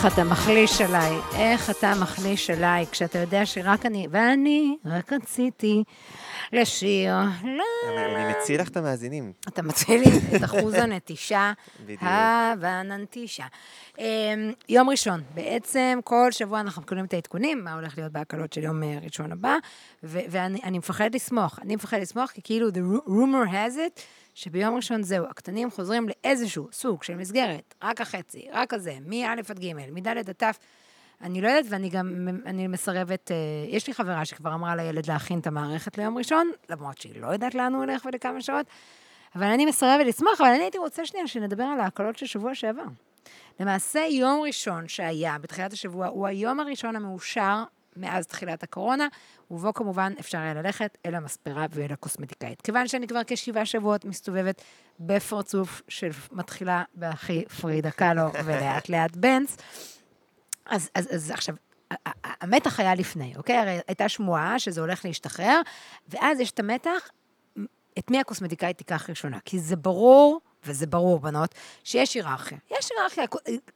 איך 0.02 0.14
אתה 0.14 0.24
מחליש 0.24 0.82
עליי, 0.82 1.18
איך 1.36 1.70
אתה 1.70 1.94
מחליש 2.02 2.50
עליי, 2.50 2.86
כשאתה 2.92 3.20
יודע 3.20 3.46
שרק 3.46 3.86
אני, 3.86 4.08
ואני 4.12 4.78
רק 4.86 5.14
רציתי 5.14 5.84
לשיר. 6.54 7.16
לא, 7.44 7.64
אני 7.90 8.16
אני 8.16 8.34
מציל 8.34 8.62
לך 8.62 8.70
את 8.70 8.78
המאזינים. 8.78 9.34
אתה 9.48 9.62
מציע 9.62 9.98
לי 9.98 10.06
את 10.36 10.44
אחוז 10.44 10.74
הנטישה, 10.84 11.54
בדיוק. 11.84 12.02
והננטישה. 12.60 13.46
אמ, 14.00 14.06
יום 14.70 14.90
ראשון, 14.90 15.22
בעצם 15.34 16.00
כל 16.04 16.32
שבוע 16.32 16.60
אנחנו 16.60 16.82
מקבלים 16.82 17.06
את 17.06 17.14
העדכונים, 17.14 17.64
מה 17.64 17.74
הולך 17.74 17.98
להיות 17.98 18.12
בהקלות 18.12 18.54
של 18.54 18.64
יום 18.64 18.84
אה, 18.84 18.98
ראשון 19.04 19.32
הבא, 19.32 19.56
ואני 20.04 20.60
אני 20.64 20.78
מפחדת 20.78 21.16
לסמוך, 21.16 21.60
אני 21.62 21.76
מפחדת 21.76 22.02
לסמוך, 22.02 22.32
כי 22.32 22.42
כאילו 22.44 22.70
the 22.70 23.08
rumor 23.08 23.50
has 23.52 23.76
it, 23.76 24.02
שביום 24.42 24.76
ראשון 24.76 25.04
זהו, 25.04 25.26
הקטנים 25.26 25.72
חוזרים 25.72 26.08
לאיזשהו 26.10 26.68
סוג 26.72 27.04
של 27.04 27.16
מסגרת, 27.16 27.76
רק 27.84 28.02
החצי, 28.02 28.48
רק 28.52 28.74
הזה, 28.74 28.98
מא' 29.06 29.32
עד 29.32 29.60
ג', 29.60 29.74
מד' 29.92 30.08
עד 30.08 30.32
ת'. 30.32 30.44
אני 31.22 31.42
לא 31.42 31.48
יודעת, 31.48 31.66
ואני 31.70 31.90
גם, 31.90 32.28
אני 32.46 32.68
מסרבת, 32.68 33.32
אה, 33.32 33.36
יש 33.68 33.88
לי 33.88 33.94
חברה 33.94 34.26
שכבר 34.26 34.54
אמרה 34.54 34.76
לילד 34.76 35.06
להכין 35.06 35.40
את 35.40 35.48
המערכת 35.48 35.98
ליום 35.98 36.18
ראשון, 36.18 36.52
למרות 36.70 36.98
שהיא 36.98 37.22
לא 37.22 37.28
יודעת 37.28 37.56
לאן 37.56 37.74
הוא 37.74 37.84
הולך 37.84 38.06
ולכמה 38.06 38.42
שעות, 38.42 38.66
אבל 39.36 39.46
אני 39.46 39.66
מסרבת 39.66 40.06
לשמוח, 40.06 40.42
אבל 40.42 40.50
אני 40.50 40.64
הייתי 40.64 40.78
רוצה 40.78 41.06
שנייה 41.06 41.28
שנדבר 41.28 41.64
על 41.64 41.80
ההקלות 41.80 42.18
של 42.18 42.26
שבוע 42.26 42.56
שעבר. 42.56 42.86
למעשה, 43.60 44.00
יום 44.00 44.42
ראשון 44.42 44.88
שהיה 44.88 45.38
בתחילת 45.38 45.74
השבוע, 45.74 46.08
הוא 46.08 46.28
היום 46.28 46.60
הראשון 46.60 46.96
המאושר 46.96 47.64
מאז 47.96 48.28
תחילת 48.28 48.64
הקורונה, 48.64 49.08
ובו 49.52 49.74
כמובן 49.74 50.14
אפשר 50.20 50.38
היה 50.38 50.54
ללכת 50.54 50.98
אל 51.06 51.16
המספרה 51.16 51.66
ואל 51.72 51.92
הקוסמטיקאית. 51.92 52.62
כיוון 52.62 52.88
שאני 52.88 53.08
כבר 53.08 53.22
כשבעה 53.28 53.66
שבועות 53.66 54.06
מסתובבת 54.06 54.62
בפרצוף 55.00 55.82
שמתחילה 55.88 56.84
באחי 56.94 57.46
פרידה 57.46 57.92
קאלו 57.92 58.32
ולאט 58.46 58.90
לאט 58.90 59.16
בנץ, 59.16 59.58
אז, 60.66 60.90
אז, 60.96 61.16
אז 61.16 61.32
עכשיו, 61.32 61.56
המתח 62.24 62.80
היה 62.80 62.96
לפני, 62.96 63.34
אוקיי? 63.38 63.58
הרי 63.58 63.80
הייתה 63.88 64.10
שמועה 64.10 64.60
שזה 64.60 64.82
הולך 64.82 65.06
להשתחרר, 65.06 65.62
ואז 66.10 66.40
יש 66.40 66.52
את 66.52 66.60
המתח, 66.60 67.10
את 68.00 68.12
מי 68.12 68.20
הקוסמטיקאית 68.20 68.78
תיקח 68.78 69.10
ראשונה. 69.10 69.40
כי 69.46 69.60
זה 69.60 69.76
ברור, 69.76 70.42
וזה 70.66 70.88
ברור, 70.88 71.20
בנות, 71.20 71.56
שיש 71.84 72.14
היררכיה. 72.14 72.58
יש 72.72 72.90
היררכיה, 72.92 73.24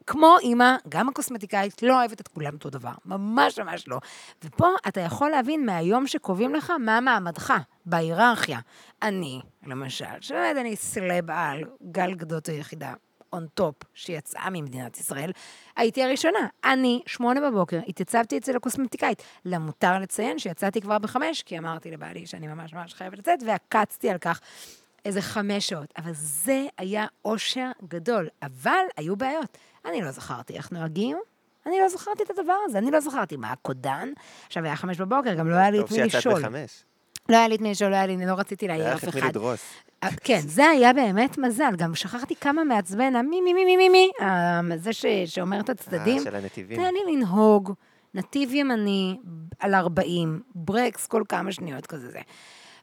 כמו 0.07 0.37
אימא, 0.39 0.75
גם 0.89 1.09
הקוסמטיקאית 1.09 1.83
לא 1.83 1.99
אוהבת 1.99 2.21
את 2.21 2.27
כולם 2.27 2.53
אותו 2.53 2.69
דבר. 2.69 2.91
ממש 3.05 3.59
ממש 3.59 3.87
לא. 3.87 3.99
ופה 4.43 4.67
אתה 4.87 5.01
יכול 5.01 5.29
להבין 5.29 5.65
מהיום 5.65 6.07
שקובעים 6.07 6.55
לך 6.55 6.73
מה 6.79 6.99
מעמדך 6.99 7.53
בהיררכיה. 7.85 8.59
אני, 9.01 9.41
למשל, 9.65 10.21
שבאמת 10.21 10.57
אני 10.57 10.75
סלב 10.75 11.31
על 11.31 11.63
גל 11.91 12.13
גדות 12.13 12.45
היחידה. 12.45 12.93
on 13.33 13.47
top 13.53 13.75
שיצאה 13.93 14.49
ממדינת 14.49 14.97
ישראל, 14.97 15.31
הייתי 15.75 16.03
הראשונה. 16.03 16.47
אני, 16.63 17.01
שמונה 17.05 17.49
בבוקר, 17.49 17.79
התייצבתי 17.87 18.37
אצל 18.37 18.55
הקוסמטיקאית. 18.55 19.23
למותר 19.45 19.99
לציין 19.99 20.39
שיצאתי 20.39 20.81
כבר 20.81 20.99
בחמש, 20.99 21.43
כי 21.43 21.57
אמרתי 21.57 21.91
לבעלי 21.91 22.25
שאני 22.25 22.47
ממש 22.47 22.73
ממש 22.73 22.93
חייבת 22.93 23.17
לצאת, 23.17 23.39
ועקצתי 23.45 24.09
על 24.09 24.17
כך 24.17 24.41
איזה 25.05 25.21
חמש 25.21 25.67
שעות. 25.67 25.93
אבל 25.97 26.11
זה 26.13 26.65
היה 26.77 27.05
אושר 27.25 27.71
גדול. 27.87 28.27
אבל 28.43 28.83
היו 28.97 29.15
בעיות. 29.15 29.57
אני 29.85 30.01
לא 30.01 30.11
זכרתי 30.11 30.53
איך 30.53 30.71
נוהגים, 30.71 31.17
אני 31.65 31.79
לא 31.79 31.89
זכרתי 31.89 32.23
את 32.23 32.39
הדבר 32.39 32.55
הזה, 32.65 32.77
אני 32.77 32.91
לא 32.91 32.99
זכרתי 32.99 33.37
מה 33.37 33.51
הקודן. 33.51 34.09
עכשיו, 34.47 34.63
היה 34.65 34.75
חמש 34.75 34.97
בבוקר, 35.01 35.33
גם 35.33 35.49
לא 35.49 35.55
היה 35.55 35.69
לי 35.69 35.79
את 35.79 35.87
טוב 35.87 35.97
מי 35.97 36.03
שיצאת 36.03 36.15
לשאול. 36.19 36.41
בחמש. 36.41 36.83
לא 37.29 37.37
היה 37.37 37.47
לי 37.47 37.55
את 37.55 37.61
מי 37.61 37.71
לשאול, 37.71 37.91
לא 37.91 37.95
היה 37.95 38.05
לי, 38.05 38.25
לא 38.25 38.33
רציתי 38.33 38.67
להעיר 38.67 38.83
היה 38.85 38.93
אף 38.95 39.03
לך 39.03 39.09
את 39.09 39.15
מי 39.15 39.21
אחד. 39.21 39.29
לדרוס. 39.29 39.63
אה, 40.03 40.09
כן, 40.23 40.39
זה 40.39 40.65
היה 40.69 40.93
באמת 40.93 41.37
מזל. 41.37 41.73
גם 41.77 41.95
שכחתי 41.95 42.35
כמה 42.35 42.63
מעצבן, 42.63 43.15
המי, 43.15 43.41
מי, 43.41 43.53
מי, 43.53 43.65
מי, 43.65 43.77
מי, 43.77 43.89
מי, 43.89 44.11
אה, 44.21 44.61
זה 44.77 44.93
ש- 44.93 45.05
שאומר 45.25 45.59
את 45.59 45.69
הצדדים. 45.69 46.17
אה, 46.17 46.23
של 46.23 46.35
הנתיבים. 46.35 46.77
תן 46.77 46.93
לי 46.93 47.15
לנהוג, 47.15 47.73
נתיב 48.13 48.53
ימני 48.53 49.17
על 49.59 49.73
40, 49.75 50.41
ברקס 50.55 51.07
כל 51.07 51.23
כמה 51.29 51.51
שניות 51.51 51.85
כזה 51.87 52.09
זה. 52.11 52.19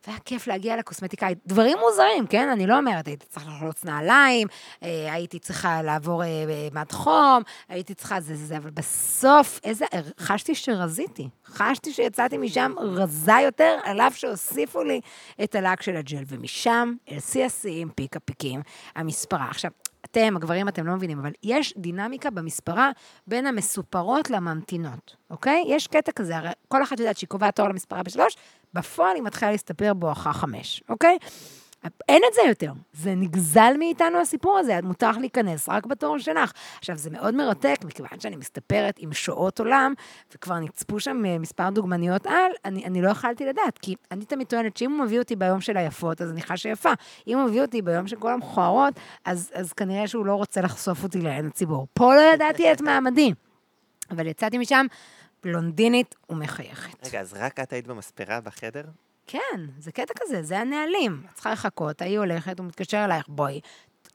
והיה 0.07 0.19
כיף 0.25 0.47
להגיע 0.47 0.77
לקוסמטיקאית. 0.77 1.39
דברים 1.47 1.79
מוזרים, 1.79 2.27
כן? 2.27 2.49
אני 2.49 2.67
לא 2.67 2.79
אומרת, 2.79 3.07
הייתי 3.07 3.27
צריכה 3.27 3.51
לחלוץ 3.51 3.85
נעליים, 3.85 4.49
אה, 4.83 5.13
הייתי 5.13 5.39
צריכה 5.39 5.83
לעבור 5.83 6.23
אה, 6.23 6.29
אה, 6.29 6.69
מד 6.73 6.93
חום, 6.93 7.43
הייתי 7.69 7.95
צריכה 7.95 8.21
זה 8.21 8.35
זה 8.37 8.57
אבל 8.57 8.71
בסוף, 8.71 9.61
איזה, 9.65 9.85
חשתי 10.19 10.55
שרזיתי. 10.55 11.29
חשתי 11.47 11.93
שיצאתי 11.93 12.39
משם 12.39 12.73
רזה 12.79 13.33
יותר, 13.45 13.79
על 13.85 14.01
אף 14.01 14.17
שהוסיפו 14.17 14.83
לי 14.83 15.01
את 15.45 15.55
הלק 15.55 15.83
של 15.83 15.97
הג'ל, 15.97 16.25
ומשם, 16.29 16.95
אל 17.11 17.21
שיא 17.21 17.45
השיאים, 17.45 17.89
פיק 17.89 18.17
הפיקים, 18.17 18.63
המספרה. 18.97 19.47
עכשיו, 19.51 19.71
אתם, 20.05 20.37
הגברים, 20.37 20.69
אתם 20.69 20.87
לא 20.87 20.95
מבינים, 20.95 21.19
אבל 21.19 21.33
יש 21.43 21.75
דינמיקה 21.77 22.31
במספרה 22.31 22.91
בין 23.27 23.47
המסופרות 23.47 24.31
לממתינות, 24.31 25.17
אוקיי? 25.31 25.65
יש 25.67 25.87
קטע 25.87 26.13
כזה, 26.13 26.37
הרי 26.37 26.51
כל 26.69 26.83
אחת 26.83 27.01
יודעת 27.01 27.17
שהיא 27.17 27.29
קובעת 27.29 27.57
תור 27.57 27.69
למספרה 27.69 28.03
בשלוש, 28.03 28.37
בפועל 28.75 29.17
היא 29.17 29.23
מתחילה 29.23 29.51
להסתפר 29.51 29.95
בואכה 29.95 30.33
חמש, 30.33 30.83
אוקיי? 30.89 31.19
אין 32.09 32.23
את 32.29 32.35
זה 32.35 32.41
יותר. 32.49 32.73
זה 32.93 33.15
נגזל 33.15 33.75
מאיתנו 33.79 34.21
הסיפור 34.21 34.59
הזה, 34.59 34.79
מותר 34.83 35.11
לך 35.11 35.17
להיכנס 35.17 35.69
רק 35.69 35.87
בתור 35.87 36.19
שלך. 36.19 36.53
עכשיו, 36.79 36.97
זה 36.97 37.11
מאוד 37.11 37.35
מרתק, 37.35 37.77
מכיוון 37.85 38.21
שאני 38.21 38.37
מסתפרת 38.37 38.95
עם 38.99 39.13
שואות 39.13 39.61
עולם, 39.61 39.95
וכבר 40.35 40.59
נצפו 40.59 41.01
שם 41.01 41.23
אה, 41.27 41.39
מספר 41.39 41.71
דוגמניות 41.71 42.27
על, 42.27 42.53
אני, 42.65 42.85
אני 42.85 43.03
לא 43.03 43.11
יכלתי 43.11 43.47
לדעת, 43.47 43.79
כי 43.79 43.95
אני 44.11 44.25
תמיד 44.25 44.47
טוענת 44.47 44.77
שאם 44.77 44.93
הוא 44.93 45.05
מביא 45.05 45.19
אותי 45.19 45.37
ביום 45.37 45.61
של 45.61 45.77
היפות, 45.77 46.23
אז 46.23 46.31
אני 46.31 46.43
חשה 46.43 46.69
יפה. 46.69 46.93
אם 47.27 47.39
הוא 47.39 47.49
מביא 47.49 47.63
אותי 47.63 47.83
ביום 47.83 48.07
של 48.07 48.17
כל 48.17 48.33
המכוערות, 48.33 48.95
אז, 49.25 49.51
אז 49.55 49.73
כנראה 49.73 50.09
שהוא 50.09 50.27
לא 50.27 50.35
רוצה 50.35 50.61
לחשוף 50.61 51.03
אותי 51.03 51.21
לעין 51.21 51.47
הציבור. 51.47 51.87
פה 51.95 52.15
לא 52.15 52.21
ידעתי 52.35 52.73
את 52.73 52.81
מעמדי. 52.81 53.33
אבל 54.11 54.27
יצאתי 54.27 54.59
משם 54.59 54.87
בלונדינית 55.43 56.15
ומחייכת. 56.31 57.07
רגע, 57.07 57.21
אז 57.21 57.35
רק 57.35 57.61
את 57.61 57.73
היית 57.73 57.87
במספרה 57.87 58.41
בחדר? 58.41 58.85
כן, 59.33 59.61
זה 59.79 59.93
קטע 59.93 60.15
כזה, 60.21 60.43
זה 60.43 60.59
הנהלים. 60.59 61.23
את 61.31 61.35
צריכה 61.35 61.53
לחכות, 61.53 62.03
ההיא 62.03 62.19
הולכת, 62.19 62.59
הוא 62.59 62.67
מתקשר 62.67 63.05
אלייך, 63.05 63.29
בואי. 63.29 63.61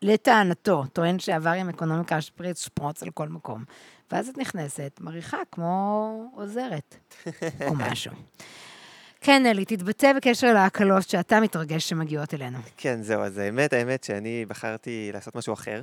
לטענתו, 0.02 0.84
טוען 0.94 1.20
שעבר 1.20 1.50
עם 1.50 1.70
אקונומיקה 1.70 2.22
שפריץ 2.22 2.66
שפרוץ 2.66 3.04
על 3.04 3.10
כל 3.10 3.28
מקום. 3.28 3.64
ואז 4.12 4.30
את 4.30 4.38
נכנסת, 4.38 5.00
מריחה 5.02 5.38
כמו 5.52 6.32
עוזרת, 6.36 6.96
או 7.68 7.76
משהו. 7.76 8.12
כן, 9.22 9.46
אלי, 9.46 9.66
תתבטא 9.66 10.14
בקשר 10.14 10.54
להקלות 10.54 11.10
שאתה 11.10 11.40
מתרגש 11.40 11.90
שמגיעות 11.90 12.34
אלינו. 12.34 12.58
כן, 12.78 13.02
זהו, 13.02 13.22
אז 13.22 13.38
האמת, 13.38 13.74
האמת 13.74 14.04
שאני 14.04 14.46
בחרתי 14.46 15.10
לעשות 15.14 15.36
משהו 15.36 15.54
אחר, 15.54 15.82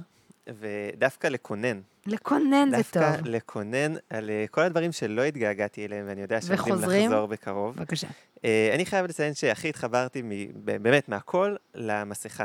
ודווקא 0.49 1.27
לקונן. 1.27 1.81
לקונן 2.07 2.71
זה 2.77 2.83
טוב. 2.91 3.03
דווקא 3.03 3.29
לקונן 3.29 3.95
על 4.11 4.31
אה, 4.31 4.45
כל 4.51 4.61
הדברים 4.61 4.93
שלא 4.93 5.23
התגעגעתי 5.23 5.87
אליהם, 5.87 6.05
ואני 6.09 6.23
יודע 6.23 6.41
שעומדים? 6.41 7.11
לחזור 7.11 7.27
בקרוב. 7.27 7.77
בבקשה. 7.77 8.09
אה, 8.45 8.71
אני 8.75 8.87
חייב 8.87 9.07
לציין 9.07 9.35
שהכי 9.35 9.69
התחברתי 9.69 10.23
מ- 10.25 10.31
באמת 10.65 11.09
מהכל 11.09 11.57
למסכה. 11.75 12.45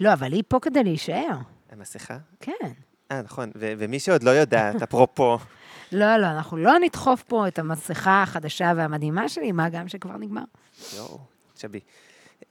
לא, 0.00 0.12
אבל 0.12 0.32
היא 0.32 0.42
פה 0.48 0.58
כדי 0.62 0.84
להישאר. 0.84 1.36
המסכה? 1.70 2.18
כן. 2.40 2.52
אה, 3.12 3.22
נכון. 3.22 3.50
ו- 3.54 3.72
ומי 3.78 4.00
שעוד 4.00 4.22
לא 4.22 4.30
יודעת, 4.30 4.82
אפרופו, 4.82 5.38
לא, 5.92 6.16
לא, 6.16 6.26
אנחנו 6.26 6.56
לא 6.56 6.78
נדחוף 6.78 7.22
פה 7.22 7.48
את 7.48 7.58
המסכה 7.58 8.22
החדשה 8.22 8.72
והמדהימה 8.76 9.28
שלי, 9.28 9.52
מה 9.52 9.68
גם 9.68 9.88
שכבר 9.88 10.16
נגמר. 10.16 10.42
יואו, 10.96 11.18
צ'בי. 11.54 11.80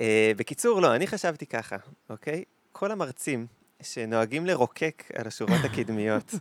אה, 0.02 0.32
בקיצור, 0.38 0.82
לא, 0.82 0.96
אני 0.96 1.08
חשבתי 1.08 1.46
ככה, 1.46 1.76
אוקיי? 2.10 2.44
כל 2.72 2.92
המרצים 2.92 3.48
שנוהגים 3.82 4.46
לרוקק 4.46 5.04
על 5.16 5.28
השורות 5.28 5.60
הקדמיות, 5.74 6.34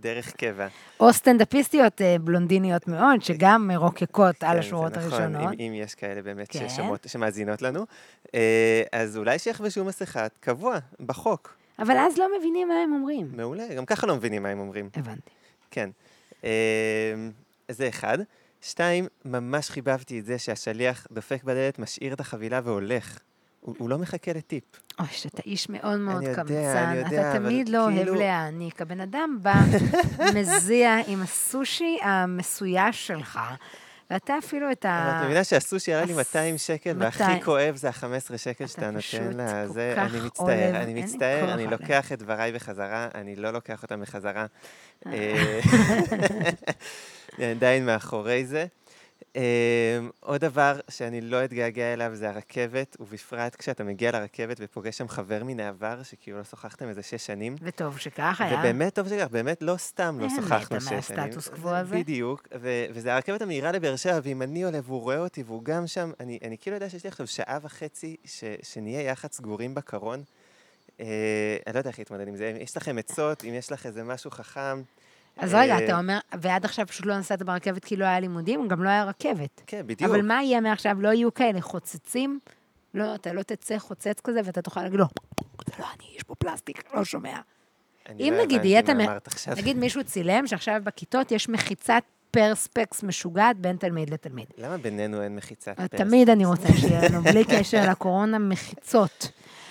דרך 0.00 0.32
קבע. 0.36 0.68
או 1.00 1.12
סטנדאפיסטיות 1.12 2.02
אה, 2.02 2.16
בלונדיניות 2.20 2.88
מאוד, 2.88 3.22
שגם 3.22 3.68
מרוקקות 3.68 4.42
על 4.42 4.52
כן, 4.52 4.58
השורות 4.58 4.94
זה 4.94 5.00
נכון, 5.00 5.12
הראשונות. 5.12 5.52
אם, 5.52 5.60
אם 5.60 5.72
יש 5.74 5.94
כאלה 5.94 6.22
באמת 6.22 6.48
כן. 6.50 6.68
ששומעות, 6.68 7.06
שמאזינות 7.08 7.62
לנו. 7.62 7.86
אה, 8.34 8.82
אז 8.92 9.16
אולי 9.16 9.38
שיחבשו 9.38 9.84
מסכה 9.84 10.26
קבוע, 10.40 10.78
בחוק. 11.00 11.56
אבל 11.78 11.96
אז 11.98 12.18
לא 12.18 12.28
מבינים 12.38 12.68
מה 12.68 12.74
הם 12.74 12.92
אומרים. 12.92 13.30
מעולה, 13.36 13.74
גם 13.74 13.86
ככה 13.86 14.06
לא 14.06 14.16
מבינים 14.16 14.42
מה 14.42 14.48
הם 14.48 14.58
אומרים. 14.58 14.88
הבנתי. 14.96 15.30
כן. 15.70 15.90
אה, 16.44 17.14
זה 17.68 17.88
אחד. 17.88 18.18
שתיים, 18.60 19.06
ממש 19.24 19.70
חיבבתי 19.70 20.18
את 20.18 20.24
זה 20.24 20.38
שהשליח 20.38 21.06
דופק 21.12 21.44
בדלת, 21.44 21.78
משאיר 21.78 22.12
את 22.12 22.20
החבילה 22.20 22.60
והולך. 22.64 23.18
הוא, 23.62 23.74
הוא 23.78 23.90
לא 23.90 23.98
מחכה 23.98 24.32
לטיפ. 24.32 24.64
אוי, 25.00 25.06
שאתה 25.10 25.42
איש 25.46 25.68
מאוד 25.68 25.98
מאוד 25.98 26.22
יודע, 26.22 26.34
קמצן. 26.34 26.54
אני 26.76 26.98
יודע, 26.98 27.08
אתה 27.20 27.30
אבל 27.36 27.38
תמיד 27.38 27.68
לא 27.68 27.84
אוהב 27.84 27.94
כאילו- 27.96 28.14
להעניק. 28.14 28.82
הבן 28.82 29.00
אדם 29.00 29.38
בא, 29.42 29.54
מזיע 30.36 30.96
עם 31.06 31.22
הסושי 31.22 31.98
המסויש 32.02 33.06
שלך, 33.06 33.40
ואתה 34.10 34.38
אפילו 34.38 34.72
את 34.72 34.84
ה... 34.84 35.02
אבל 35.10 35.18
את 35.18 35.24
מבינה 35.24 35.44
שהסושי 35.44 35.92
עלה 35.92 36.04
לי 36.04 36.12
הס- 36.12 36.18
200 36.18 36.58
שקל, 36.58 36.94
והכי 36.98 37.22
200. 37.22 37.42
כואב 37.42 37.76
זה 37.76 37.88
ה-15 37.88 38.38
שקל 38.38 38.66
שאתה 38.66 38.90
נותן 38.90 39.36
לה. 39.36 39.68
זה, 39.68 39.94
אני 39.96 40.20
מצטער, 40.20 40.76
אני 40.82 41.02
מצטער, 41.02 41.54
אני. 41.54 41.66
לוקח 41.66 42.12
את 42.12 42.18
דבריי 42.18 42.52
בחזרה, 42.52 43.08
אני 43.14 43.36
לא 43.36 43.50
לוקח 43.50 43.82
אותם 43.82 44.00
בחזרה. 44.00 44.46
אה, 45.06 45.60
אני 47.38 47.50
עדיין 47.50 47.86
מאחורי 47.86 48.44
זה. 48.46 48.66
אמ, 49.36 49.40
עוד 50.20 50.40
דבר 50.40 50.80
שאני 50.88 51.20
לא 51.20 51.44
אתגעגע 51.44 51.92
אליו 51.92 52.10
זה 52.14 52.28
הרכבת, 52.28 52.96
ובפרט 53.00 53.56
כשאתה 53.56 53.84
מגיע 53.84 54.10
לרכבת 54.10 54.56
ופוגש 54.60 54.98
שם 54.98 55.08
חבר 55.08 55.44
מן 55.44 55.60
העבר, 55.60 56.02
שכאילו 56.02 56.38
לא 56.38 56.44
שוחחתם 56.44 56.88
איזה 56.88 57.02
שש 57.02 57.26
שנים. 57.26 57.56
וטוב 57.62 57.98
שכך 57.98 58.40
היה. 58.40 58.58
ובאמת 58.58 58.94
טוב 58.94 59.08
שכך, 59.08 59.26
באמת 59.30 59.62
לא 59.62 59.76
סתם 59.76 60.16
לא 60.20 60.24
אין 60.24 60.36
שוחחנו 60.36 60.80
שש 60.80 60.88
שנים. 61.08 61.20
מהסטטוס 61.20 61.48
קוו 61.48 61.70
הזה. 61.70 61.96
בדיוק, 61.96 62.48
ו- 62.60 62.84
וזה 62.94 63.14
הרכבת 63.14 63.42
המהירה 63.42 63.72
לבאר 63.72 63.96
שבע, 63.96 64.20
ואם 64.22 64.42
אני 64.42 64.62
עולה 64.62 64.78
והוא 64.84 65.00
רואה 65.00 65.18
אותי 65.18 65.42
והוא 65.42 65.64
גם 65.64 65.86
שם, 65.86 66.12
אני, 66.20 66.38
אני 66.44 66.58
כאילו 66.58 66.76
יודע 66.76 66.88
שיש 66.90 67.04
לי 67.04 67.08
עכשיו 67.08 67.26
שעה 67.26 67.58
וחצי 67.62 68.16
ש- 68.24 68.44
שנהיה 68.62 69.02
יחד 69.02 69.32
סגורים 69.32 69.74
בקרון. 69.74 70.22
אה, 71.00 71.06
אני 71.66 71.74
לא 71.74 71.80
יודע 71.80 71.90
איך 71.90 71.98
להתמודד 71.98 72.28
עם 72.28 72.36
זה. 72.36 72.50
אם 72.50 72.56
יש 72.56 72.76
לכם 72.76 72.98
עצות, 72.98 73.44
אם 73.44 73.54
יש 73.54 73.72
לך 73.72 73.86
איזה 73.86 74.04
משהו 74.04 74.30
חכם. 74.30 74.82
אז 75.36 75.54
רגע, 75.54 75.78
אה, 75.78 75.84
אתה 75.84 75.98
אומר, 75.98 76.18
ועד 76.40 76.64
עכשיו 76.64 76.86
פשוט 76.86 77.06
לא 77.06 77.18
נסעת 77.18 77.42
ברכבת 77.42 77.84
כי 77.84 77.96
לא 77.96 78.04
היה 78.04 78.20
לימודים, 78.20 78.68
גם 78.68 78.82
לא 78.84 78.88
היה 78.88 79.04
רכבת. 79.04 79.62
כן, 79.66 79.82
בדיוק. 79.86 80.10
אבל 80.10 80.22
מה 80.22 80.42
יהיה 80.42 80.60
מעכשיו? 80.60 80.96
לא 81.00 81.08
יהיו 81.08 81.34
כאלה 81.34 81.60
חוצצים? 81.60 82.38
לא, 82.94 83.14
אתה 83.14 83.32
לא 83.32 83.42
תצא 83.42 83.78
חוצץ 83.78 84.20
כזה 84.20 84.40
ואתה 84.44 84.62
תוכל 84.62 84.82
להגיד 84.82 84.98
לו, 84.98 85.06
זה 85.66 85.72
לא 85.78 85.84
אני, 85.84 86.16
יש 86.16 86.22
פה 86.22 86.34
פלסטיק, 86.34 86.94
לא 86.94 87.04
שומע. 87.04 87.38
אם 88.10 88.34
לא 88.36 88.44
נגיד 88.44 88.64
יהיה 88.64 88.80
עכשיו. 89.24 89.54
נגיד 89.56 89.76
מישהו 89.76 90.04
צילם 90.04 90.46
שעכשיו 90.46 90.80
בכיתות 90.84 91.32
יש 91.32 91.48
מחיצת 91.48 92.02
פרספקס 92.30 93.02
משוגעת 93.02 93.58
בין 93.58 93.76
תלמיד 93.76 94.10
לתלמיד. 94.10 94.46
למה 94.58 94.76
בינינו 94.76 95.22
אין 95.22 95.36
מחיצת 95.36 95.76
פרס? 95.76 96.00
תמיד 96.00 96.30
אני 96.30 96.44
רוצה 96.44 96.68
שיהיה 96.72 97.08
לנו, 97.08 97.22
בלי 97.22 97.44
קשר 97.44 97.90
לקורונה, 97.90 98.38
מחיצות. 98.38 99.30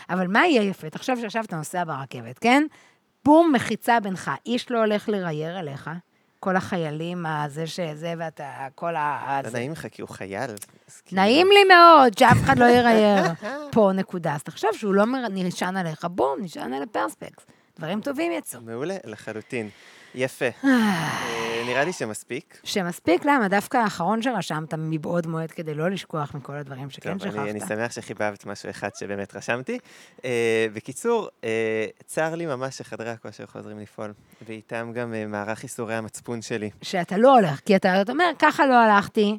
אבל 0.10 0.28
מה 0.28 0.48
יהיה 0.48 0.64
יפה? 0.64 0.90
תחשוב 0.90 1.20
שעכשיו 1.22 1.44
אתה 1.44 1.56
נוסע 1.56 1.84
ברכבת, 1.84 2.40
כן? 2.40 2.64
בום, 3.26 3.52
מחיצה 3.56 4.00
בינך. 4.00 4.32
איש 4.46 4.72
לא 4.72 4.80
הולך 4.80 5.10
לרייר 5.10 5.58
עליך. 5.58 5.90
כל 6.40 6.56
החיילים, 6.56 7.26
הזה 7.26 7.68
שזה, 7.68 8.14
ואתה, 8.18 8.68
כל 8.76 8.96
ה... 8.96 9.42
לא 9.44 9.50
זה. 9.50 9.58
נעים 9.58 9.72
לך 9.72 9.88
כי 9.92 10.02
הוא 10.02 10.10
חייל. 10.10 10.50
כאילו- 11.06 11.22
נעים 11.22 11.48
לי 11.48 11.64
מאוד, 11.64 12.18
שאף 12.18 12.38
אחד 12.44 12.60
לא 12.60 12.66
ירייר. 12.66 13.24
פה 13.74 13.92
נקודה. 13.96 14.36
אז 14.36 14.44
תחשוב 14.44 14.70
שהוא 14.74 14.94
לא 14.94 15.04
נשען 15.30 15.78
עליך, 15.78 16.06
בום, 16.06 16.38
נשען 16.42 16.74
על 16.74 16.84
הפרספקס. 16.84 17.46
דברים 17.80 18.02
טובים 18.02 18.32
יצאו. 18.32 18.62
מעולה, 18.62 18.96
לחלוטין. 19.06 19.70
יפה. 20.16 20.46
אה, 20.66 21.64
נראה 21.66 21.84
לי 21.84 21.94
שמספיק. 21.94 22.60
שמספיק, 22.64 23.26
למה? 23.26 23.48
דווקא 23.48 23.78
האחרון 23.78 24.22
שרשמת 24.22 24.74
מבעוד 24.74 25.28
מועד 25.28 25.52
כדי 25.52 25.74
לא 25.74 25.90
לשכוח 25.90 26.36
מכל 26.36 26.56
הדברים 26.56 26.90
שכן 26.90 27.18
טוב, 27.18 27.28
אני, 27.38 27.52
אני 27.52 27.60
שכחת. 27.60 27.70
שמח 27.76 27.92
שחיבבת 27.92 28.46
משהו 28.46 28.70
אחד 28.70 28.90
שבאמת 29.00 29.36
רשמתי. 29.36 29.80
אה, 30.26 30.68
בקיצור, 30.74 31.30
אה, 31.44 31.86
צר 32.06 32.36
לי 32.36 32.46
ממש 32.46 32.78
שחדרי 32.78 33.10
הכושר 33.10 33.46
חוזרים 33.46 33.80
לפעול, 33.80 34.14
ואיתם 34.48 34.92
גם 34.96 35.14
אה, 35.14 35.26
מערך 35.28 35.64
איסורי 35.64 35.96
המצפון 35.96 36.42
שלי. 36.42 36.70
שאתה 36.82 37.18
לא 37.18 37.34
הולך, 37.40 37.60
כי 37.66 37.76
אתה 37.76 38.02
אומר, 38.10 38.26
ככה 38.40 38.66
לא 38.66 38.76
הלכתי, 38.76 39.38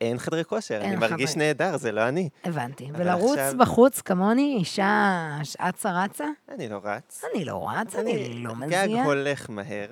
אין 0.00 0.18
חדרי 0.18 0.44
כושר, 0.44 0.74
אין 0.74 0.82
אני 0.84 0.96
מרגיש 0.96 1.30
חדרי. 1.30 1.46
נהדר, 1.46 1.76
זה 1.76 1.92
לא 1.92 2.08
אני. 2.08 2.28
הבנתי. 2.44 2.88
ולרוץ 2.94 3.38
עכשיו- 3.38 3.58
בחוץ 3.58 4.00
כמוני, 4.00 4.56
אישה 4.58 5.28
אצה 5.58 5.90
רצה? 6.04 6.24
אני 6.54 6.68
לא 6.68 6.80
רץ. 6.84 7.24
אני 7.34 7.44
לא 7.44 7.68
רץ, 7.70 7.94
אני 7.94 8.42
לא 8.44 8.52
גג 8.68 8.84
מזיע. 8.86 9.04
הולך 9.04 9.50
מהר. 9.50 9.86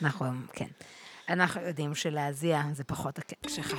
נכון, 0.00 0.46
כן. 0.52 0.66
אנחנו 1.28 1.60
יודעים 1.60 1.94
שלהזיע 1.94 2.62
זה 2.72 2.84
פחות 2.84 3.18
הקטע 3.18 3.48
שלך. 3.48 3.74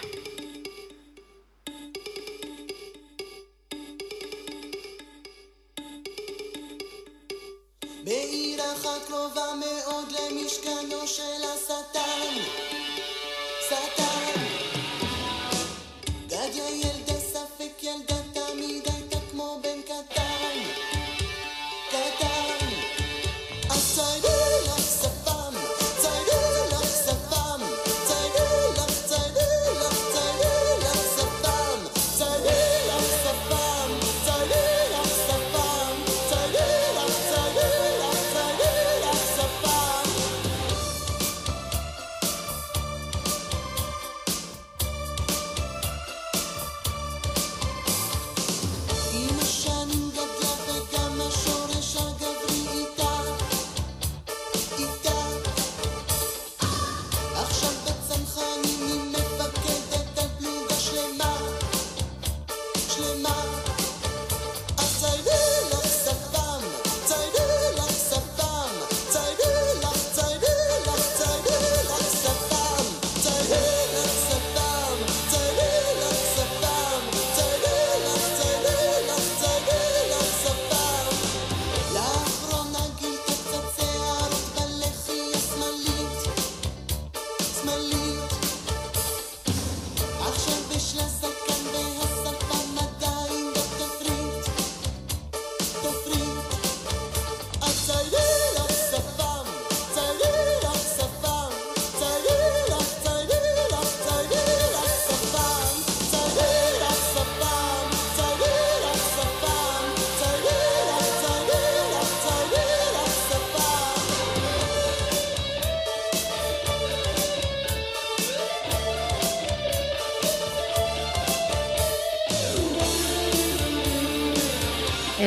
בעיר 8.04 8.62
אחת 8.74 9.08
קרובה 9.08 9.54
מאוד 9.60 10.12
למשכנו 10.12 11.08
של 11.08 11.44
השטן, 11.54 12.69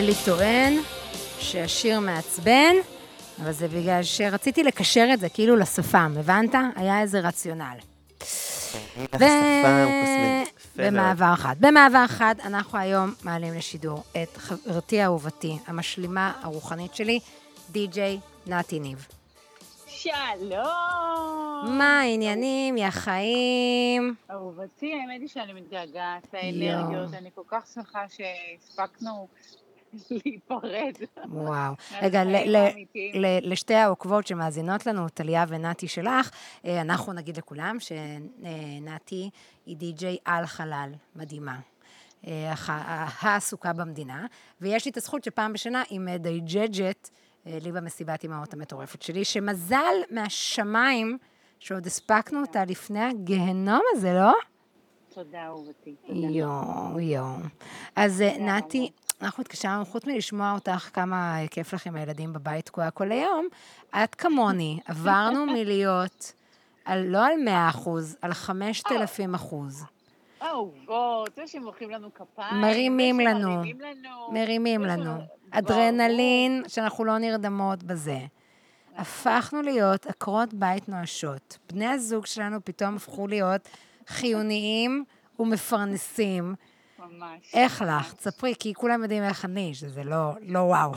אלי 0.03 0.13
טוען 0.25 0.73
שהשיר 1.39 2.01
מעצבן, 2.01 2.75
אבל 3.43 3.53
זה 3.53 3.69
בגלל 3.69 4.03
שרציתי 4.03 4.63
לקשר 4.63 5.09
את 5.15 5.21
זה 5.21 5.29
כאילו 5.29 5.57
לשפם, 5.57 6.15
הבנת? 6.19 6.55
היה 6.77 7.01
איזה 7.01 7.21
רציונל. 7.21 7.77
ו... 9.19 9.25
במעבר 10.77 11.35
חד. 11.37 11.57
במעבר 11.61 12.07
חד, 12.07 12.35
אנחנו 12.45 12.79
היום 12.79 13.15
מעלים 13.23 13.55
לשידור 13.55 14.03
את 14.23 14.37
חברתי 14.37 15.01
האהובתי, 15.01 15.59
המשלימה 15.67 16.33
הרוחנית 16.43 16.95
שלי, 16.95 17.21
די.ג'יי 17.71 18.21
נתי 18.47 18.81
ניב. 18.81 19.07
שלום! 19.87 21.79
מה 21.79 22.01
העניינים, 22.01 22.77
יא 22.77 22.91
חיים? 22.91 24.15
אהובתי, 24.31 24.93
האמת 24.95 25.21
היא 25.21 25.29
שאני 25.29 25.53
מתגעגעת. 25.53 26.35
לאנרגיות, 26.53 27.15
אני 27.15 27.31
כל 27.35 27.43
כך 27.49 27.67
שמחה 27.75 28.05
שהספקנו 28.09 29.29
להיפרד. 30.11 30.95
וואו. 31.29 31.75
רגע, 32.03 32.23
לשתי 33.43 33.75
העוקבות 33.75 34.27
שמאזינות 34.27 34.87
לנו, 34.87 35.09
טליה 35.09 35.45
ונתי 35.49 35.89
שלך, 35.89 36.31
אה, 36.65 36.81
אנחנו 36.81 37.13
נגיד 37.13 37.37
לכולם 37.37 37.77
שנתי 37.81 39.31
היא 39.67 39.77
די-ג'יי 39.77 40.17
על 40.25 40.47
חלל, 40.47 40.93
מדהימה. 41.17 41.59
אה, 42.27 42.55
העסוקה 43.21 43.73
במדינה, 43.73 44.27
ויש 44.61 44.85
לי 44.85 44.91
את 44.91 44.97
הזכות 44.97 45.25
שפעם 45.25 45.53
בשנה 45.53 45.83
היא 45.91 46.01
מדייג'ג'ת 46.01 47.11
אה, 47.47 47.59
לי 47.63 47.73
במסיבת 47.73 48.23
אימהות 48.23 48.55
המטורפת 48.55 49.03
שלי, 49.03 49.25
שמזל 49.25 49.95
מהשמיים 50.11 51.19
שעוד 51.59 51.87
הספקנו 51.87 52.41
אותה 52.41 52.65
לפני 52.65 53.01
הגיהנום 53.01 53.83
הזה, 53.93 54.13
לא? 54.15 54.33
תודה, 55.15 55.47
אהובתי. 55.47 55.97
יואו, 56.09 57.01
יואו. 57.01 57.37
אז 57.97 58.25
נתי, 58.41 58.91
אנחנו 59.23 59.41
התקשרנו, 59.41 59.85
חוץ 59.85 60.07
מלשמוע 60.07 60.53
אותך 60.53 60.91
כמה 60.93 61.37
כיף 61.51 61.75
לך 61.75 61.87
עם 61.87 61.97
הילדים 61.97 62.33
בבית 62.33 62.67
תקועה 62.67 62.91
כל 62.91 63.13
היום, 63.13 63.47
את 64.05 64.15
כמוני, 64.15 64.81
עברנו 64.87 65.47
מלהיות 65.55 66.33
על, 66.85 67.05
לא 67.07 67.27
על 67.27 67.33
100 67.45 67.69
אחוז, 67.69 68.17
על 68.23 68.33
5,000 68.35 69.35
אחוז. 69.35 69.85
אהובות, 70.43 71.31
זה 71.37 71.47
שהם 71.47 71.65
מוחאים 71.65 71.91
לנו 71.91 72.15
כפיים. 72.15 72.61
מרימים 72.61 73.21
לנו. 73.21 73.63
מרימים 74.33 74.83
לנו. 74.83 75.15
אדרנלין, 75.51 76.63
שאנחנו 76.69 77.05
לא 77.05 77.19
נרדמות 77.19 77.83
בזה. 77.83 78.19
הפכנו 78.97 79.63
להיות 79.63 80.07
עקרות 80.07 80.55
בית 80.55 80.89
נואשות. 80.89 81.59
בני 81.73 81.87
הזוג 81.87 82.27
שלנו 82.27 82.65
פתאום 82.65 82.97
הפכו 82.97 83.27
להיות 83.27 83.69
חיוניים 84.07 85.05
ומפרנסים. 85.39 86.55
ממש. 87.07 87.55
איך 87.55 87.83
לך? 87.83 88.15
תספרי, 88.15 88.55
כי 88.61 88.75
כולם 88.75 89.03
יודעים 89.03 89.23
איך 89.23 89.45
אני, 89.45 89.75
שזה 89.75 90.05
לא, 90.05 90.33
לא 90.41 90.59
וואו. 90.59 90.93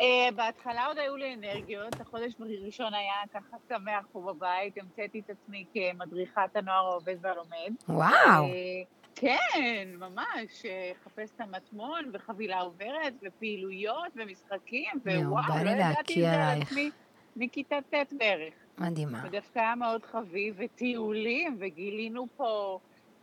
אה, 0.00 0.28
בהתחלה 0.36 0.86
עוד 0.86 0.98
היו 0.98 1.16
לי 1.16 1.34
אנרגיות, 1.34 2.00
החודש 2.00 2.32
הראשון 2.40 2.94
היה 2.94 3.14
ככה 3.34 3.56
שמח 3.68 4.06
פה 4.12 4.20
בבית, 4.20 4.78
המצאתי 4.78 5.20
את 5.20 5.30
עצמי 5.30 5.64
כמדריכת 5.74 6.56
הנוער 6.56 6.86
העובד 6.86 7.16
והלומד. 7.20 7.72
וואו. 7.88 8.44
אה, 8.44 8.82
כן, 9.14 9.88
ממש, 9.98 10.62
חפש 11.04 11.30
את 11.36 11.40
המטמון 11.40 12.10
וחבילה 12.12 12.60
עוברת 12.60 13.14
ופעילויות 13.22 14.12
ומשחקים, 14.16 14.90
ווואו, 15.06 15.64
לא 15.64 15.70
ידעתי 15.70 16.12
את 16.12 16.30
זה 16.30 16.46
על. 16.46 16.62
עצמי 16.62 16.90
מכיתה 17.36 17.76
ט' 17.90 18.12
בערך. 18.12 18.54
מדהימה. 18.78 19.22
ודווקא 19.24 19.58
היה 19.58 19.74
מאוד 19.74 20.04
חביב, 20.04 20.54
וטיולים, 20.58 21.56
וגילינו 21.60 22.26
פה 22.36 22.78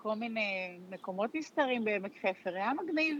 כל 0.06 0.15
מיני 0.15 0.80
מקומות 0.89 1.36
נסתרים 1.36 1.86
בעמק 1.86 2.12
חפר, 2.20 2.56
היה 2.56 2.72
מגניב. 2.74 3.18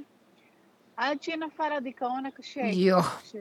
עד 0.98 1.24
שנפל 1.24 1.72
הדיכאון 1.78 2.26
הקשה. 2.26 2.62
יואו. 2.62 3.02
ש... 3.24 3.36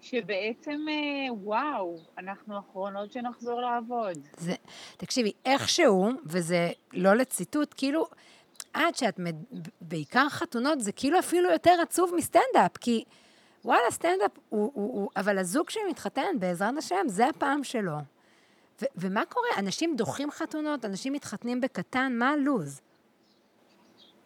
שבעצם, 0.00 0.80
אה, 0.88 1.32
וואו, 1.32 1.96
אנחנו 2.18 2.56
האחרונות 2.56 3.12
שנחזור 3.12 3.60
לעבוד. 3.60 4.18
זה, 4.36 4.54
תקשיבי, 4.96 5.32
איכשהו, 5.44 6.08
וזה 6.26 6.70
לא 6.92 7.14
לציטוט, 7.14 7.74
כאילו, 7.76 8.06
עד 8.72 8.94
שאת, 8.94 9.18
מד... 9.18 9.36
בעיקר 9.80 10.28
חתונות, 10.28 10.80
זה 10.80 10.92
כאילו 10.92 11.18
אפילו 11.18 11.50
יותר 11.50 11.74
עצוב 11.82 12.12
מסטנדאפ, 12.16 12.76
כי 12.80 13.04
וואלה, 13.64 13.90
סטנדאפ 13.90 14.30
הוא, 14.48 14.70
הוא, 14.74 15.00
הוא, 15.00 15.10
אבל 15.16 15.38
הזוג 15.38 15.70
שמתחתן, 15.70 16.38
בעזרת 16.38 16.78
השם, 16.78 17.04
זה 17.06 17.28
הפעם 17.28 17.64
שלו. 17.64 18.13
ומה 18.96 19.24
קורה? 19.28 19.48
אנשים 19.58 19.96
דוחים 19.96 20.30
חתונות, 20.30 20.84
אנשים 20.84 21.12
מתחתנים 21.12 21.60
בקטן, 21.60 22.12
מה 22.18 22.30
הלו"ז? 22.30 22.80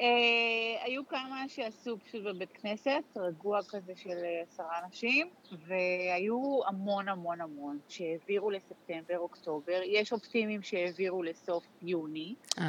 אה, 0.00 0.84
היו 0.84 1.08
כמה 1.08 1.44
שעשו 1.48 1.98
פשוט 1.98 2.22
בבית 2.24 2.52
כנסת, 2.52 3.02
רגוע 3.16 3.60
כזה 3.68 3.92
של 3.96 4.10
אה, 4.24 4.42
עשרה 4.42 4.78
אנשים, 4.84 5.28
והיו 5.66 6.60
המון 6.66 7.08
המון 7.08 7.40
המון 7.40 7.78
שהעבירו 7.88 8.50
לספטמבר, 8.50 9.18
אוקטובר. 9.18 9.80
יש 9.84 10.12
אופטימיים 10.12 10.62
שהעבירו 10.62 11.22
לסוף 11.22 11.64
יוני, 11.82 12.34
אה, 12.58 12.64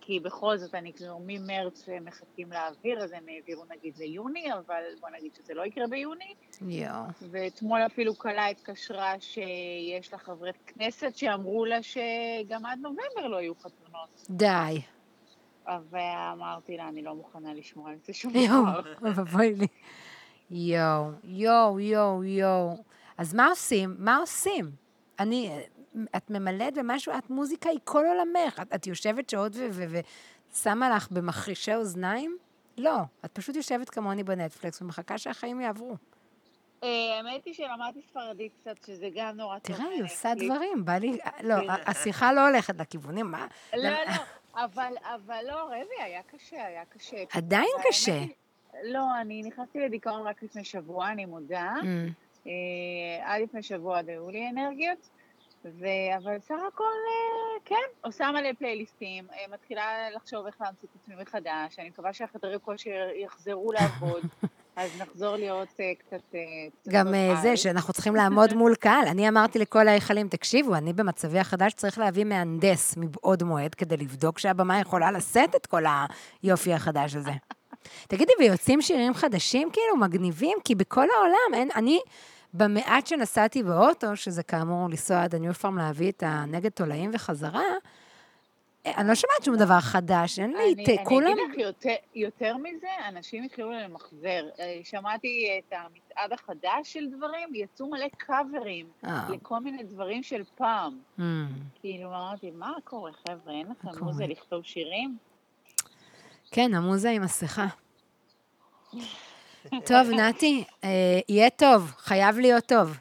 כי 0.00 0.20
בכל 0.20 0.56
זאת, 0.58 0.74
אני 0.74 0.92
כאילו 0.92 1.18
ממרץ 1.26 1.88
מחכים 2.00 2.52
להעביר, 2.52 3.04
אז 3.04 3.12
הם 3.12 3.24
העבירו 3.28 3.64
נגיד 3.76 3.96
ליוני, 3.98 4.52
אבל 4.52 4.82
בוא 5.00 5.08
נגיד 5.18 5.34
שזה 5.34 5.54
לא 5.54 5.66
יקרה 5.66 5.86
ביוני. 5.86 6.34
ואתמול 7.30 7.80
אפילו 7.86 8.18
כלה 8.18 8.46
התקשרה 8.46 9.14
שיש 9.20 10.12
לה 10.12 10.18
חברי 10.18 10.50
כנסת 10.66 11.16
שאמרו 11.16 11.64
לה 11.64 11.82
שגם 11.82 12.66
עד 12.66 12.78
נובמבר 12.82 13.26
לא 13.28 13.36
יהיו 13.36 13.54
חתונות. 13.54 14.26
די. 14.30 14.95
ואמרתי 15.90 16.76
לה, 16.76 16.88
אני 16.88 17.02
לא 17.02 17.14
מוכנה 17.14 17.54
לשמוע 17.54 17.90
על 17.90 17.96
זה 18.06 18.12
שום 18.12 18.32
דבר. 18.32 18.80
אבוי 19.22 19.54
לי. 19.54 19.66
יואו, 20.50 21.10
יואו, 21.24 21.80
יואו, 21.80 22.24
יואו. 22.24 22.84
אז 23.18 23.34
מה 23.34 23.48
עושים? 23.48 23.96
מה 23.98 24.16
עושים? 24.16 24.70
אני, 25.18 25.50
את 26.16 26.30
ממלאת 26.30 26.74
במשהו, 26.74 27.12
את 27.18 27.30
מוזיקה 27.30 27.70
היא 27.70 27.78
כל 27.84 28.04
עולמך. 28.06 28.60
את, 28.62 28.74
את 28.74 28.86
יושבת 28.86 29.30
שעות 29.30 29.52
ושמה 30.52 30.90
לך 30.96 31.10
במחרישי 31.10 31.74
אוזניים? 31.74 32.36
לא. 32.78 32.98
את 33.24 33.30
פשוט 33.32 33.56
יושבת 33.56 33.90
כמוני 33.90 34.24
בנטפליקס 34.24 34.82
ומחכה 34.82 35.18
שהחיים 35.18 35.60
יעברו. 35.60 35.96
אה, 36.82 36.88
האמת 37.16 37.44
היא 37.44 37.54
שלמדתי 37.54 38.02
ספרדית 38.10 38.52
קצת, 38.60 38.84
שזה 38.86 39.08
גם 39.14 39.36
נורא 39.36 39.58
טוב. 39.58 39.76
תראה, 39.76 39.88
היא 39.88 40.04
עושה. 40.04 40.32
דברים, 40.34 40.84
בא 40.84 40.92
לי... 40.92 41.18
לא, 41.42 41.54
השיחה 41.86 42.32
לא 42.32 42.48
הולכת 42.48 42.80
לכיוונים, 42.80 43.30
מה? 43.30 43.46
לא, 43.76 43.90
לא, 43.90 43.96
אבל, 44.56 44.92
אבל 45.02 45.44
לא, 45.48 45.64
רבי, 45.64 46.02
היה 46.02 46.22
קשה, 46.22 46.66
היה 46.66 46.84
קשה. 46.84 47.16
עדיין 47.32 47.64
והאמת 47.76 47.86
קשה. 47.88 48.12
היא- 48.14 48.28
לא, 48.82 49.04
אני 49.20 49.42
נכנסתי 49.42 49.80
לדיכאון 49.80 50.26
רק 50.26 50.42
לפני 50.42 50.64
שבוע, 50.64 51.08
אני 51.08 51.24
מודה. 51.24 51.74
Mm. 51.82 51.86
אה, 52.46 52.52
עד 53.34 53.42
לפני 53.42 53.62
שבוע 53.62 53.96
עוד 53.96 54.08
היו 54.08 54.30
לי 54.30 54.48
אנרגיות, 54.50 55.08
ו... 55.64 55.86
אבל 56.16 56.38
סך 56.40 56.54
הכל, 56.68 56.84
אה, 56.84 57.60
כן, 57.64 57.74
עושה 58.00 58.30
מלא 58.30 58.52
פלייליסטים, 58.58 59.26
אה, 59.32 59.44
מתחילה 59.52 60.10
לחשוב 60.10 60.46
איך 60.46 60.60
להמציא 60.60 60.88
את 60.92 61.02
עצמי 61.02 61.14
מחדש, 61.22 61.78
אני 61.78 61.88
מקווה 61.88 62.12
שהחדרי 62.12 62.56
כושר 62.62 63.08
יחזרו 63.14 63.72
לעבוד, 63.72 64.22
אז 64.76 64.90
נחזור 64.98 65.36
להיות 65.36 65.68
אה, 65.80 65.92
קצת... 65.98 66.34
אה, 66.34 66.40
גם 66.88 67.14
אה. 67.14 67.36
זה 67.42 67.56
שאנחנו 67.56 67.92
צריכים 67.92 68.16
לעמוד 68.16 68.54
מול 68.54 68.74
קהל. 68.74 69.08
אני 69.08 69.28
אמרתי 69.28 69.58
לכל 69.58 69.88
ההיכלים, 69.88 70.28
תקשיבו, 70.28 70.74
אני 70.74 70.92
במצבי 70.92 71.38
החדש 71.38 71.72
צריך 71.72 71.98
להביא 71.98 72.24
מהנדס 72.24 72.94
מבעוד 72.96 73.42
מועד 73.42 73.74
כדי 73.74 73.96
לבדוק 73.96 74.38
שהבמה 74.38 74.80
יכולה 74.80 75.10
לשאת 75.10 75.56
את 75.56 75.66
כל 75.66 75.84
היופי 76.42 76.72
החדש 76.72 77.14
הזה. 77.14 77.30
תגידי, 78.08 78.32
ויוצאים 78.38 78.82
שירים 78.82 79.14
חדשים 79.14 79.70
כאילו 79.72 79.96
מגניבים? 79.96 80.58
כי 80.64 80.74
בכל 80.74 81.06
העולם 81.16 81.60
אין, 81.60 81.68
אני, 81.76 82.00
במעט 82.54 83.06
שנסעתי 83.06 83.62
באוטו, 83.62 84.16
שזה 84.16 84.42
כאמור 84.42 84.88
לנסוע 84.90 85.22
עד 85.22 85.34
הניו 85.34 85.54
פארם 85.54 85.78
להביא 85.78 86.10
את 86.10 86.22
הנגד 86.26 86.70
תולעים 86.70 87.10
וחזרה, 87.14 87.64
אני 88.86 89.08
לא 89.08 89.14
שומעת 89.14 89.44
שום 89.44 89.56
דבר 89.56 89.80
חדש, 89.80 90.38
אין 90.38 90.50
לי, 90.56 90.72
אני, 90.74 90.84
ת- 90.84 90.88
אני 90.88 91.04
כולם... 91.04 91.26
אגיד 91.32 91.38
לך 91.50 91.58
יותר, 91.58 91.94
יותר 92.14 92.56
מזה, 92.56 92.88
אנשים 93.08 93.44
התחילו 93.44 93.70
למחזר. 93.72 94.48
אה, 94.60 94.80
שמעתי 94.84 95.48
את 95.58 95.72
המצעד 95.72 96.32
החדש 96.32 96.92
של 96.92 97.06
דברים, 97.16 97.54
יצאו 97.54 97.90
מלא 97.90 98.06
קאברים 98.16 98.86
אה, 99.04 99.28
לכל 99.30 99.58
מיני 99.60 99.82
דברים 99.82 100.22
של 100.22 100.42
פעם. 100.54 100.98
mm. 101.18 101.22
כאילו, 101.80 102.08
אמרתי, 102.08 102.50
מה 102.50 102.72
קורה, 102.84 103.10
חבר'ה, 103.12 103.52
אין 103.52 103.66
לכם? 103.70 104.04
מוזה 104.04 104.26
לכתוב 104.26 104.64
שירים? 104.64 105.16
כן, 106.50 106.74
המוזה 106.74 107.10
עם 107.10 107.22
מסכה. 107.22 107.66
טוב, 109.84 110.10
נתי, 110.10 110.64
אה, 110.84 110.88
יהיה 111.28 111.50
טוב, 111.50 111.92
חייב 111.98 112.38
להיות 112.38 112.64
טוב. 112.66 112.98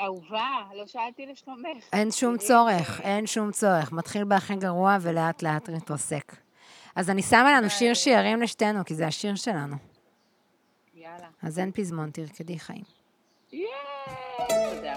אהובה, 0.00 0.60
לא 0.74 0.86
שאלתי 0.86 1.26
לשלומך. 1.26 1.84
אין 1.92 2.10
שום 2.10 2.38
צורך, 2.38 3.00
אין 3.00 3.26
שום 3.26 3.50
צורך. 3.50 3.92
מתחיל 3.92 4.24
בהכי 4.24 4.56
גרוע 4.56 4.96
ולאט 5.00 5.42
לאט 5.42 5.68
מתרסק. 5.68 6.36
אז 6.96 7.10
אני 7.10 7.22
שמה 7.22 7.52
לנו 7.52 7.70
שיר. 7.70 7.94
שירים 7.94 8.42
לשתינו, 8.42 8.84
כי 8.84 8.94
זה 8.94 9.06
השיר 9.06 9.34
שלנו. 9.34 9.76
יאללה. 10.94 11.28
אז 11.42 11.58
אין 11.58 11.72
פזמון, 11.72 12.10
תרקדי 12.10 12.58
חיים. 12.58 12.82
יאיי! 13.52 13.66
תודה. 14.48 14.94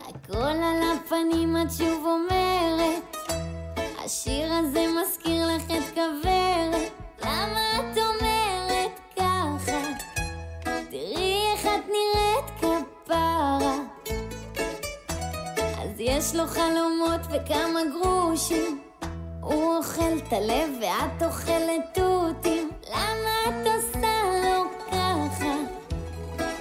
הכל 0.00 0.36
על 0.38 0.82
הפנים 0.96 1.56
את 1.56 1.72
שוב 1.78 2.06
אומרת 2.06 3.16
השיר 4.04 4.52
הזה 4.52 4.86
מזכיר 5.00 5.46
לך 5.46 5.62
את 5.62 5.94
כוורת 5.94 6.99
יש 16.20 16.34
לו 16.34 16.46
חלומות 16.46 17.20
וכמה 17.20 17.80
גרושים 17.92 18.80
הוא 19.40 19.76
אוכל 19.76 20.16
את 20.16 20.32
הלב 20.32 20.70
ואת 20.80 21.22
אוכלת 21.22 21.94
תותים 21.94 22.70
למה 22.90 23.30
את 23.48 23.66
עושה 23.66 24.22
לו 24.42 24.64
ככה? 24.90 25.54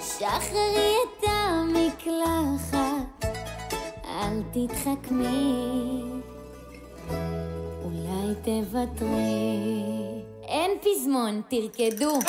שחררי 0.01 0.93
את 1.03 1.23
המקלחת, 1.27 2.77
אל 4.05 4.41
תתחכמי, 4.53 6.03
אולי 7.83 8.35
תוותרי. 8.43 9.59
אין 10.43 10.71
פזמון, 10.81 11.41
תרקדו. 11.49 12.19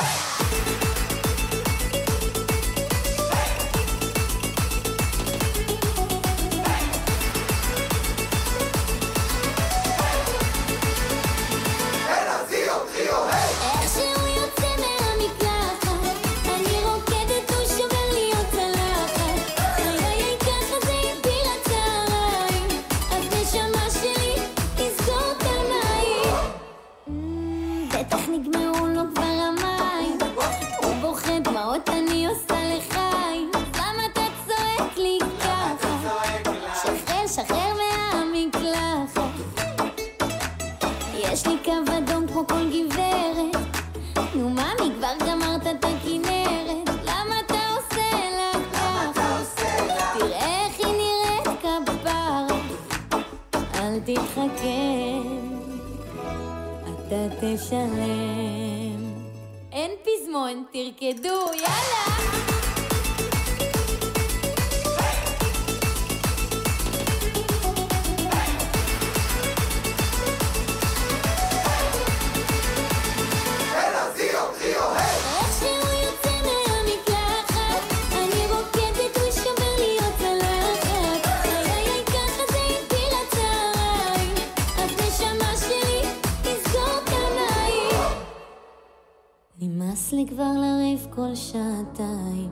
כבר 90.41 90.61
לריב 90.61 91.07
כל 91.11 91.35
שעתיים. 91.35 92.51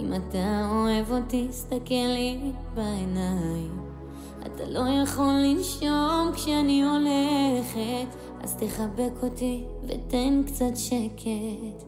אם 0.00 0.14
אתה 0.14 0.68
אוהב 0.70 1.12
אותי, 1.12 1.48
סתכל 1.50 1.94
לי 1.94 2.52
בעיניים. 2.74 3.78
אתה 4.46 4.64
לא 4.66 4.80
יכול 5.02 5.32
לנשום 5.44 6.30
כשאני 6.34 6.82
הולכת, 6.82 8.16
אז 8.42 8.56
תחבק 8.56 9.22
אותי 9.22 9.64
ותן 9.88 10.42
קצת 10.46 10.76
שקט. 10.76 11.84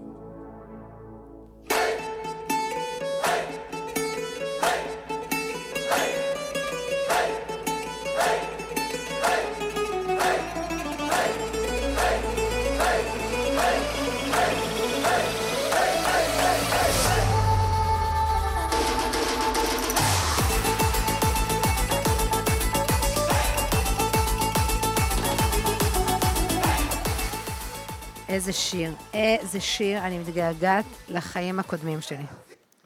איזה 28.53 28.61
שיר, 28.61 28.95
איזה 29.15 29.61
שיר, 29.61 29.99
אני 29.99 30.19
מתגעגעת 30.19 30.85
לחיים 31.09 31.61
הקודמים 31.61 32.01
שלי. 32.01 32.25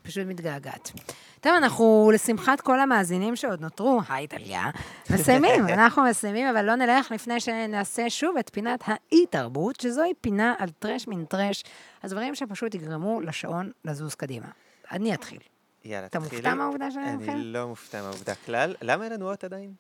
פשוט 0.02 0.26
מתגעגעת. 0.26 0.92
טוב, 1.40 1.52
אנחנו, 1.52 2.11
לשמחת 2.14 2.61
כל 2.61 2.81
המאזינים 2.81 3.37
שעוד 3.37 3.61
נותרו, 3.61 4.00
היי 4.09 4.26
טליה, 4.26 4.70
מסיימים, 5.11 5.68
אנחנו 5.79 6.02
מסיימים, 6.02 6.46
אבל 6.48 6.64
לא 6.64 6.74
נלך 6.74 7.11
לפני 7.11 7.40
שנעשה 7.40 8.11
שוב 8.11 8.37
את 8.37 8.50
פינת 8.52 8.81
האי-תרבות, 8.87 9.81
שזוהי 9.81 10.12
פינה 10.20 10.55
על 10.59 10.68
טרש 10.79 11.09
מן 11.09 11.24
טרש, 11.24 11.64
הדברים 12.02 12.35
שפשוט 12.35 12.74
יגרמו 12.74 13.20
לשעון 13.20 13.70
לזוז 13.85 14.14
קדימה. 14.14 14.48
אני 14.90 15.14
אתחיל. 15.14 15.40
יאללה, 15.87 16.07
אתה 16.07 16.20
תתחילי. 16.20 16.42
מופתע 16.42 16.55
מהעובדה 16.55 16.90
שאני 16.90 17.09
אני 17.09 17.16
מתחיל? 17.16 17.37
לא 17.37 17.66
מופתע 17.68 18.03
מהעובדה 18.03 18.35
כלל. 18.35 18.75
למה 18.83 19.05
אין 19.05 19.12
לנו 19.12 19.31
אות 19.31 19.44
עדיין? 19.44 19.72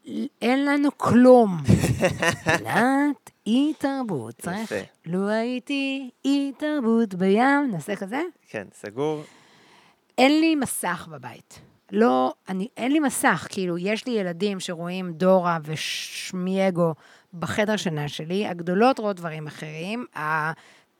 אין 0.42 0.64
לנו 0.66 0.88
כלום. 0.96 1.58
פינת 2.58 3.30
אי-תרבות. 3.46 4.34
צריך, 4.38 4.72
יפה. 4.72 4.80
לו 5.06 5.28
הייתי 5.28 6.10
אי-תרבות 6.24 7.14
בים, 7.14 7.70
נעשה 7.70 7.96
כזה? 7.96 8.20
כן, 8.48 8.66
סגור. 8.72 9.22
אין 10.18 10.40
לי 10.40 10.54
מסך 10.54 11.08
בבית. 11.10 11.60
לא, 11.92 12.34
אני, 12.48 12.68
אין 12.76 12.92
לי 12.92 13.00
מסך, 13.00 13.46
כאילו, 13.50 13.78
יש 13.78 14.06
לי 14.06 14.12
ילדים 14.12 14.60
שרואים 14.60 15.12
דורה 15.12 15.58
ושמייגו 15.64 16.94
בחדר 17.34 17.76
שינה 17.76 18.08
שלי, 18.08 18.46
הגדולות 18.46 18.98
רואות 18.98 19.16
דברים 19.16 19.46
אחרים, 19.46 20.06
ה... 20.16 20.52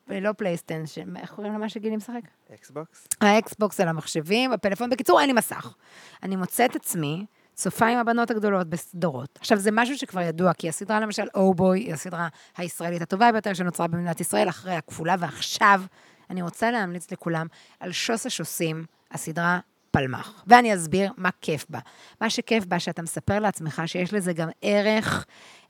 לא 0.09 0.33
פלייסטיישן, 0.33 1.17
איך 1.17 1.33
קוראים 1.33 1.55
למה 1.55 1.69
שגילי 1.69 1.97
משחק? 1.97 2.21
אקסבוקס? 2.55 3.09
האקסבוקס 3.21 3.81
על 3.81 3.89
המחשבים, 3.89 4.53
הפלאפון. 4.53 4.91
בקיצור, 4.91 5.21
אין 5.21 5.27
לי 5.27 5.33
מסך. 5.33 5.75
אני 6.23 6.37
מוצאת 6.37 6.77
עצמי 6.77 7.27
צופה 7.55 7.87
עם 7.87 7.99
הבנות 7.99 8.31
הגדולות 8.31 8.67
בסדרות. 8.67 9.39
עכשיו, 9.41 9.59
זה 9.59 9.71
משהו 9.73 9.99
שכבר 9.99 10.21
ידוע, 10.21 10.53
כי 10.53 10.69
הסדרה, 10.69 11.01
למשל, 11.01 11.27
אובוי, 11.35 11.81
היא 11.81 11.93
הסדרה 11.93 12.29
הישראלית 12.57 13.03
הטובה 13.03 13.33
ביותר 13.33 13.55
שנוצרה 13.55 13.87
במדינת 13.87 14.21
ישראל, 14.21 14.49
אחרי 14.49 14.75
הכפולה, 14.75 15.17
ועכשיו 15.19 15.83
אני 16.31 16.43
רוצה 16.43 16.71
להמליץ 16.71 17.11
לכולם 17.13 17.47
על 17.81 17.93
שוס 17.93 18.27
השוסים, 18.27 18.85
הסדרה 19.11 19.59
פלמח. 19.91 20.45
ואני 20.47 20.75
אסביר 20.75 21.13
מה 21.17 21.29
כיף 21.41 21.67
בה. 21.69 21.79
מה 22.21 22.31
שכיף 22.31 22.65
בה, 22.65 22.79
שאתה 22.79 23.03
מספר 23.03 23.39
לעצמך 23.39 23.83
שיש 23.87 24.15
לזה 24.15 24.33
גם 24.33 24.49
ערך 24.63 25.27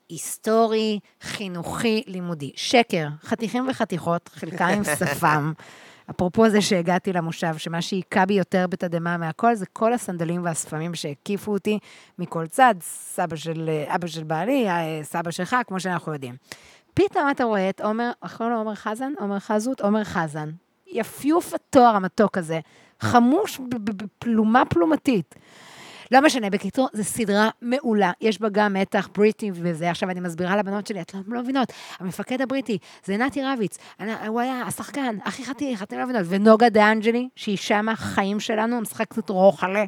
היסטורי, 0.08 0.98
חינוכי, 1.20 2.02
לימודי. 2.06 2.52
שקר, 2.56 3.08
חתיכים 3.22 3.68
וחתיכות, 3.68 4.30
חלקם 4.34 4.64
עם 4.64 4.84
שפם. 4.84 5.52
אפרופו 6.10 6.50
זה 6.50 6.60
שהגעתי 6.60 7.12
למושב, 7.12 7.56
שמה 7.56 7.82
שהיכה 7.82 8.26
בי 8.26 8.34
יותר 8.34 8.66
בתדהמה 8.66 9.16
מהכל, 9.16 9.54
זה 9.54 9.66
כל 9.66 9.92
הסנדלים 9.92 10.44
והשפמים 10.44 10.94
שהקיפו 10.94 11.52
אותי 11.52 11.78
מכל 12.18 12.46
צד, 12.46 12.74
סבא 12.80 13.36
של, 13.36 13.70
אבא 13.86 14.06
של 14.06 14.24
בעלי, 14.24 14.68
אה, 14.68 15.00
סבא 15.02 15.30
שלך, 15.30 15.56
כמו 15.66 15.80
שאנחנו 15.80 16.12
יודעים. 16.12 16.36
פתאום 16.94 17.30
אתה 17.30 17.44
רואה 17.44 17.70
את 17.70 17.80
עומר, 17.80 18.10
איך 18.24 18.36
קוראים 18.36 18.54
לו 18.54 18.58
עומר 18.58 18.74
חזן? 18.74 19.12
עומר 19.20 19.38
חזות? 19.38 19.80
עומר 19.80 20.04
חזן. 20.04 20.50
יפיוף 20.86 21.54
התואר 21.54 21.96
המתוק 21.96 22.38
הזה, 22.38 22.60
חמוש 23.00 23.60
בפלומה 23.68 24.64
פלומתית. 24.64 25.34
לא 26.12 26.20
משנה, 26.22 26.50
בקיצור, 26.50 26.88
זו 26.92 27.04
סדרה 27.04 27.48
מעולה, 27.62 28.12
יש 28.20 28.40
בה 28.40 28.48
גם 28.48 28.72
מתח 28.72 29.08
בריטי 29.14 29.50
וזה. 29.54 29.90
עכשיו, 29.90 30.10
אני 30.10 30.20
מסבירה 30.20 30.56
לבנות 30.56 30.86
שלי, 30.86 31.00
אתן 31.00 31.18
לא 31.26 31.42
מבינות, 31.42 31.72
המפקד 31.98 32.40
הבריטי 32.42 32.78
זה 33.04 33.16
נתי 33.16 33.44
רביץ, 33.44 33.78
אני- 34.00 34.26
הוא 34.26 34.40
היה 34.40 34.62
השחקן 34.62 35.16
הכי 35.24 35.44
חתיך, 35.44 35.82
אתן 35.82 35.96
לא 35.98 36.04
מבינות. 36.04 36.22
ונוגה 36.28 36.68
דה 36.68 36.92
אנג'לי, 36.92 37.28
שהיא 37.36 37.56
שמה 37.56 37.96
חיים 37.96 38.40
שלנו, 38.40 38.80
משחקת 38.80 39.18
את 39.18 39.30
רוחלה. 39.30 39.84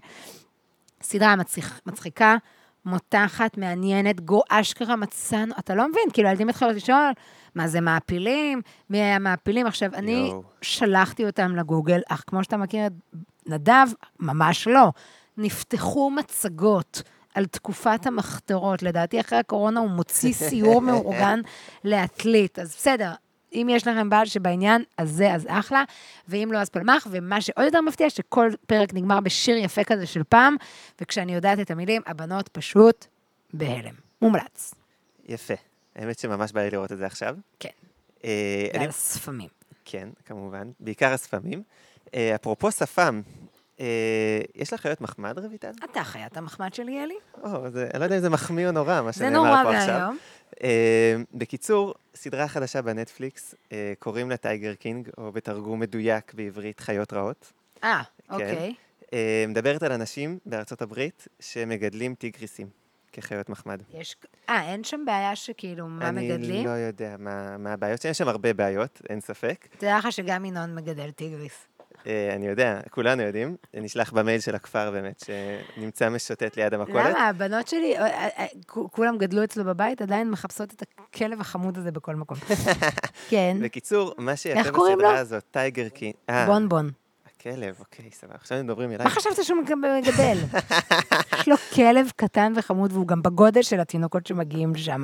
סדרה 1.02 1.36
מצחיק, 1.36 1.64
מצחיקה, 1.86 2.36
מותחת, 2.84 3.58
מעניינת, 3.58 4.20
גו 4.20 4.42
אשכרה 4.50 4.96
מצאנו, 4.96 5.54
אתה 5.58 5.74
לא 5.74 5.88
מבין, 5.88 6.02
כאילו, 6.12 6.28
הילדים 6.28 6.48
התחילו 6.48 6.70
לשאול, 6.70 7.12
מה 7.54 7.68
זה 7.68 7.80
מעפילים? 7.80 8.60
מי 8.90 8.98
היה 8.98 9.18
מעפילים? 9.18 9.66
עכשיו, 9.66 9.94
אני 9.94 10.12
יואו. 10.12 10.42
שלחתי 10.62 11.26
אותם 11.26 11.56
לגוגל, 11.56 12.00
אך 12.08 12.24
כמו 12.26 12.44
שאתה 12.44 12.56
מכיר 12.56 12.86
את 12.86 12.92
נדב, 13.46 13.86
ממש 14.20 14.68
לא. 14.68 14.92
נפתחו 15.38 16.10
מצגות 16.10 17.02
על 17.34 17.46
תקופת 17.46 18.06
המחתרות. 18.06 18.82
לדעתי, 18.82 19.20
אחרי 19.20 19.38
הקורונה 19.38 19.80
הוא 19.80 19.90
מוציא 19.90 20.32
סיור 20.32 20.80
מאורגן 20.86 21.40
לעתלית. 21.84 22.58
אז 22.58 22.68
בסדר, 22.76 23.12
אם 23.52 23.66
יש 23.70 23.86
לכם 23.86 24.10
בעל 24.10 24.26
שבעניין, 24.26 24.84
אז 24.96 25.10
זה, 25.10 25.34
אז 25.34 25.46
אחלה, 25.48 25.84
ואם 26.28 26.48
לא, 26.52 26.58
אז 26.58 26.68
פלמח, 26.68 27.06
ומה 27.10 27.40
שעוד 27.40 27.64
יותר 27.64 27.80
מפתיע, 27.80 28.10
שכל 28.10 28.50
פרק 28.66 28.94
נגמר 28.94 29.20
בשיר 29.20 29.56
יפה 29.56 29.84
כזה 29.84 30.06
של 30.06 30.22
פעם, 30.28 30.56
וכשאני 31.00 31.34
יודעת 31.34 31.60
את 31.60 31.70
המילים, 31.70 32.02
הבנות 32.06 32.48
פשוט 32.48 33.06
בהלם. 33.54 33.94
מומלץ. 34.22 34.74
יפה. 35.28 35.54
האמת 35.96 36.18
שממש 36.18 36.52
בא 36.52 36.60
לי 36.60 36.70
לראות 36.70 36.92
את 36.92 36.98
זה 36.98 37.06
עכשיו. 37.06 37.36
כן. 37.60 37.68
אה, 38.24 38.66
אני- 38.74 38.82
ועל 38.82 38.90
שפמים. 38.90 39.48
כן, 39.84 40.08
כמובן. 40.24 40.70
בעיקר 40.80 41.12
השפמים. 41.12 41.62
אה, 42.14 42.34
אפרופו 42.34 42.72
שפם, 42.72 43.20
יש 44.54 44.72
לך 44.72 44.80
חיות 44.80 45.00
מחמד, 45.00 45.38
רויטל? 45.38 45.70
אתה 45.84 46.04
חיית 46.04 46.36
המחמד 46.36 46.74
שלי, 46.74 47.04
אלי? 47.04 47.14
או, 47.42 47.70
זה, 47.70 47.88
אני 47.94 48.00
לא 48.00 48.04
יודע 48.04 48.16
אם 48.16 48.20
זה 48.20 48.30
מחמיא 48.30 48.66
או 48.66 48.72
נורא, 48.72 49.02
מה 49.02 49.12
זה 49.12 49.18
שנאמר 49.18 49.36
נורא 49.36 49.62
פה 49.62 49.76
עכשיו. 49.76 49.94
והיום. 49.94 50.18
אה, 50.62 51.16
בקיצור, 51.34 51.94
סדרה 52.14 52.48
חדשה 52.48 52.82
בנטפליקס, 52.82 53.54
אה, 53.72 53.92
קוראים 53.98 54.30
לה 54.30 54.36
Tiger 54.36 54.74
King, 54.74 55.08
או 55.18 55.32
בתרגום 55.32 55.80
מדויק 55.80 56.34
בעברית 56.34 56.80
חיות 56.80 57.12
רעות. 57.12 57.52
אה, 57.84 58.02
כן. 58.28 58.34
אוקיי. 58.34 58.74
אה, 59.12 59.44
מדברת 59.48 59.82
על 59.82 59.92
אנשים 59.92 60.38
בארצות 60.46 60.82
הברית 60.82 61.28
שמגדלים 61.40 62.14
טיגריסים 62.14 62.68
כחיות 63.12 63.48
מחמד. 63.48 63.82
יש... 63.94 64.16
אה, 64.48 64.72
אין 64.72 64.84
שם 64.84 65.00
בעיה 65.06 65.36
שכאילו, 65.36 65.88
מה 65.88 66.10
מגדלים? 66.12 66.54
אני 66.54 66.64
לא 66.64 66.70
יודע 66.70 67.16
מה, 67.18 67.58
מה 67.58 67.72
הבעיות, 67.72 68.02
שיש 68.02 68.18
שם 68.18 68.28
הרבה 68.28 68.52
בעיות, 68.52 69.02
אין 69.08 69.20
ספק. 69.20 69.66
תדע 69.78 69.98
לך 69.98 70.12
שגם 70.12 70.44
ינון 70.44 70.74
מגדל 70.74 71.10
טיגריס. 71.10 71.66
אה, 72.08 72.34
אני 72.34 72.46
יודע, 72.46 72.80
כולנו 72.90 73.22
יודעים. 73.22 73.56
נשלח 73.74 74.12
במייל 74.12 74.40
של 74.40 74.54
הכפר 74.54 74.90
באמת, 74.90 75.22
שנמצא 75.76 76.08
משוטט 76.08 76.56
ליד 76.56 76.74
המכולת. 76.74 77.06
למה? 77.14 77.28
הבנות 77.28 77.68
שלי, 77.68 77.98
אה, 77.98 78.06
אה, 78.38 78.46
כולם 78.66 79.18
גדלו 79.18 79.44
אצלו 79.44 79.64
בבית, 79.64 80.02
עדיין 80.02 80.30
מחפשות 80.30 80.72
את 80.74 80.82
הכלב 81.12 81.40
החמוד 81.40 81.78
הזה 81.78 81.90
בכל 81.90 82.14
מקום. 82.16 82.38
כן, 83.30 83.56
בקיצור, 83.62 84.14
מה 84.18 84.36
שיפה? 84.36 84.70
בסדרה 84.70 85.18
הזאת, 85.18 85.42
טייגר. 85.50 85.86
אה, 86.30 86.46
בונבון. 86.46 86.90
הכלב, 87.40 87.76
אוקיי, 87.80 88.10
סבבה. 88.12 88.34
עכשיו 88.34 88.64
מדברים 88.64 88.90
אליי. 88.92 89.04
מה 89.04 89.10
חשבת 89.10 89.44
שהוא 89.44 89.58
מג- 89.62 89.74
מגדל? 89.74 90.36
יש 91.40 91.48
לו 91.48 91.56
כלב 91.74 92.10
קטן 92.16 92.52
וחמוד, 92.56 92.92
והוא 92.92 93.06
גם 93.06 93.22
בגודל 93.22 93.62
של 93.62 93.80
התינוקות 93.80 94.26
שמגיעים 94.26 94.74
לשם, 94.74 95.02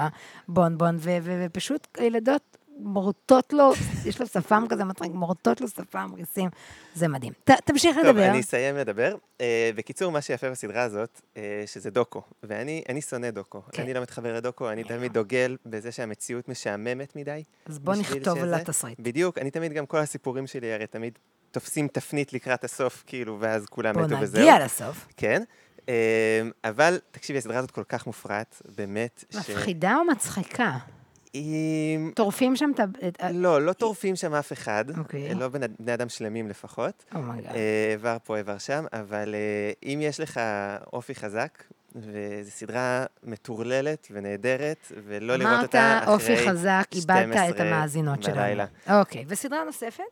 בונבון, 0.48 0.96
ו- 1.00 1.16
ו- 1.22 1.44
ופשוט 1.46 1.88
ילדות 2.00 2.56
מורטות 2.78 3.52
לו, 3.52 3.72
יש 4.04 4.20
לו 4.20 4.26
שפם 4.26 4.64
כזה 4.68 4.84
מצחיק, 4.84 5.12
מורטות 5.12 5.60
לו 5.60 5.68
שפם, 5.68 6.10
ריסים, 6.16 6.50
זה 6.94 7.08
מדהים. 7.08 7.32
ת, 7.44 7.50
תמשיך 7.50 7.96
טוב, 7.96 8.04
לדבר. 8.06 8.30
אני 8.30 8.40
אסיים 8.40 8.76
לדבר. 8.76 9.16
אה, 9.40 9.70
בקיצור, 9.76 10.12
מה 10.12 10.20
שיפה 10.20 10.50
בסדרה 10.50 10.82
הזאת, 10.82 11.20
אה, 11.36 11.62
שזה 11.66 11.90
דוקו. 11.90 12.22
ואני 12.42 12.82
אני 12.88 13.00
שונא 13.02 13.30
דוקו. 13.30 13.62
כן. 13.72 13.82
אני 13.82 13.94
לא 13.94 14.00
מתחבר 14.00 14.34
לדוקו, 14.36 14.70
אני 14.70 14.84
תמיד 14.84 15.12
דוגל 15.12 15.56
בזה 15.66 15.92
שהמציאות 15.92 16.48
משעממת 16.48 17.16
מדי. 17.16 17.42
אז 17.66 17.78
בוא 17.78 17.94
נכתוב 17.94 18.38
על 18.38 18.44
שזה- 18.44 18.56
התסריט. 18.56 19.00
בדיוק, 19.00 19.38
אני 19.38 19.50
תמיד, 19.50 19.72
גם 19.72 19.86
כל 19.86 19.98
הסיפורים 19.98 20.46
שלי 20.46 20.72
הרי 20.72 20.86
תמיד 20.86 21.18
תופסים 21.50 21.88
תפנית 21.88 22.32
לקראת 22.32 22.64
הסוף, 22.64 23.04
כאילו, 23.06 23.36
ואז 23.40 23.66
כולם 23.66 23.94
בוא 23.94 24.02
מתו 24.02 24.16
וזהו. 24.20 24.40
נגיע 24.40 24.64
לסוף. 24.64 25.06
כן. 25.16 25.42
אה, 25.88 25.94
אבל, 26.64 26.98
תקשיבי, 27.10 27.38
הסדרה 27.38 27.58
הזאת 27.58 27.70
כל 27.70 27.84
כך 27.88 28.06
מופרעת, 28.06 28.62
באמת, 28.76 29.24
ש... 29.30 29.36
מפחידה 29.36 29.96
או 29.96 30.04
מצחיקה? 30.04 30.76
היא... 31.34 31.98
טורפים 32.14 32.56
שם 32.56 32.70
את 33.08 33.20
ה... 33.20 33.30
לא, 33.30 33.62
לא 33.62 33.72
טורפים 33.72 34.16
שם 34.16 34.34
אף 34.34 34.52
אחד. 34.52 34.84
אוקיי. 34.98 35.34
לא 35.34 35.48
בני 35.48 35.94
אדם 35.94 36.08
שלמים 36.08 36.48
לפחות. 36.48 37.04
oh 37.14 37.24
my 37.24 37.34
God. 37.34 37.54
אה, 37.54 37.90
איבר 37.92 38.16
פה, 38.24 38.36
איבר 38.36 38.58
שם, 38.58 38.84
אבל 38.92 39.34
אה, 39.34 39.72
אם 39.82 39.98
יש 40.02 40.20
לך 40.20 40.40
אופי 40.92 41.14
חזק, 41.14 41.62
וזו 41.96 42.50
סדרה 42.50 43.04
מטורללת 43.22 44.08
ונהדרת, 44.10 44.92
ולא 45.06 45.36
לראות 45.36 45.52
אמרת 45.52 45.62
אותה 45.62 45.98
אחרי... 46.02 46.14
אופי 46.14 46.48
חזק, 46.48 46.84
איבדת 46.92 47.36
את 47.36 47.54
12 47.54 47.66
המאזינות 47.66 48.22
שלנו. 48.22 48.36
בלילה. 48.36 48.66
אוקיי, 48.90 49.24
וסדרה 49.28 49.64
נוספת? 49.64 50.02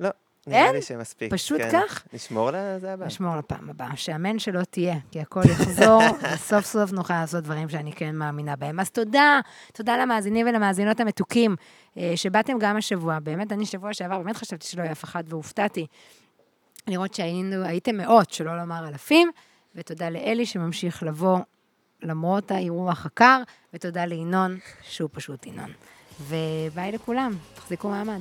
לא, 0.00 0.08
נראה 0.46 0.66
אין? 0.66 0.74
לי 0.74 0.82
שמספיק. 0.82 1.32
פשוט 1.32 1.60
כן. 1.60 1.70
כך? 1.72 2.02
נשמור 2.12 2.50
לזה 2.50 2.92
הבא. 2.92 3.06
נשמור 3.06 3.36
לפעם 3.36 3.70
הבאה. 3.70 3.96
שאמן 3.96 4.38
שלא 4.38 4.62
תהיה, 4.62 4.96
כי 5.10 5.20
הכל 5.20 5.42
יחזור, 5.50 6.02
וסוף 6.34 6.64
סוף 6.64 6.92
נוכל 6.92 7.14
לעשות 7.14 7.44
דברים 7.44 7.68
שאני 7.68 7.92
כן 7.92 8.16
מאמינה 8.16 8.56
בהם. 8.56 8.80
אז 8.80 8.90
תודה, 8.90 9.40
תודה 9.72 9.96
למאזינים 9.96 10.46
ולמאזינות 10.46 11.00
המתוקים, 11.00 11.56
אה, 11.96 12.12
שבאתם 12.16 12.52
גם 12.60 12.76
השבוע. 12.76 13.18
באמת, 13.18 13.52
אני 13.52 13.66
שבוע 13.66 13.94
שעבר, 13.94 14.18
באמת 14.18 14.36
חשבתי 14.36 14.66
שלא 14.66 14.82
יהיה 14.82 14.92
אף 14.92 15.04
אחד, 15.04 15.24
והופתעתי 15.28 15.86
לראות 16.86 17.14
שהייתם 17.14 17.96
מאות, 17.96 18.30
שלא 18.30 18.58
לומר 18.58 18.88
אלפים, 18.88 19.30
ותודה 19.74 20.10
לאלי 20.10 20.46
שממשיך 20.46 21.02
לבוא 21.02 21.38
למרות 22.02 22.50
האירוח 22.50 23.06
הקר, 23.06 23.42
ותודה 23.74 24.04
לינון, 24.04 24.58
שהוא 24.82 25.10
פשוט 25.12 25.46
ינון. 25.46 25.70
וביי 26.20 26.92
לכולם, 26.92 27.32
תחזיקו 27.54 27.88
מעמד. 27.88 28.20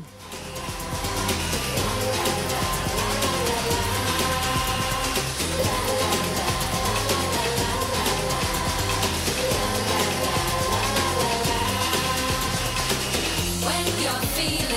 feel 14.39 14.68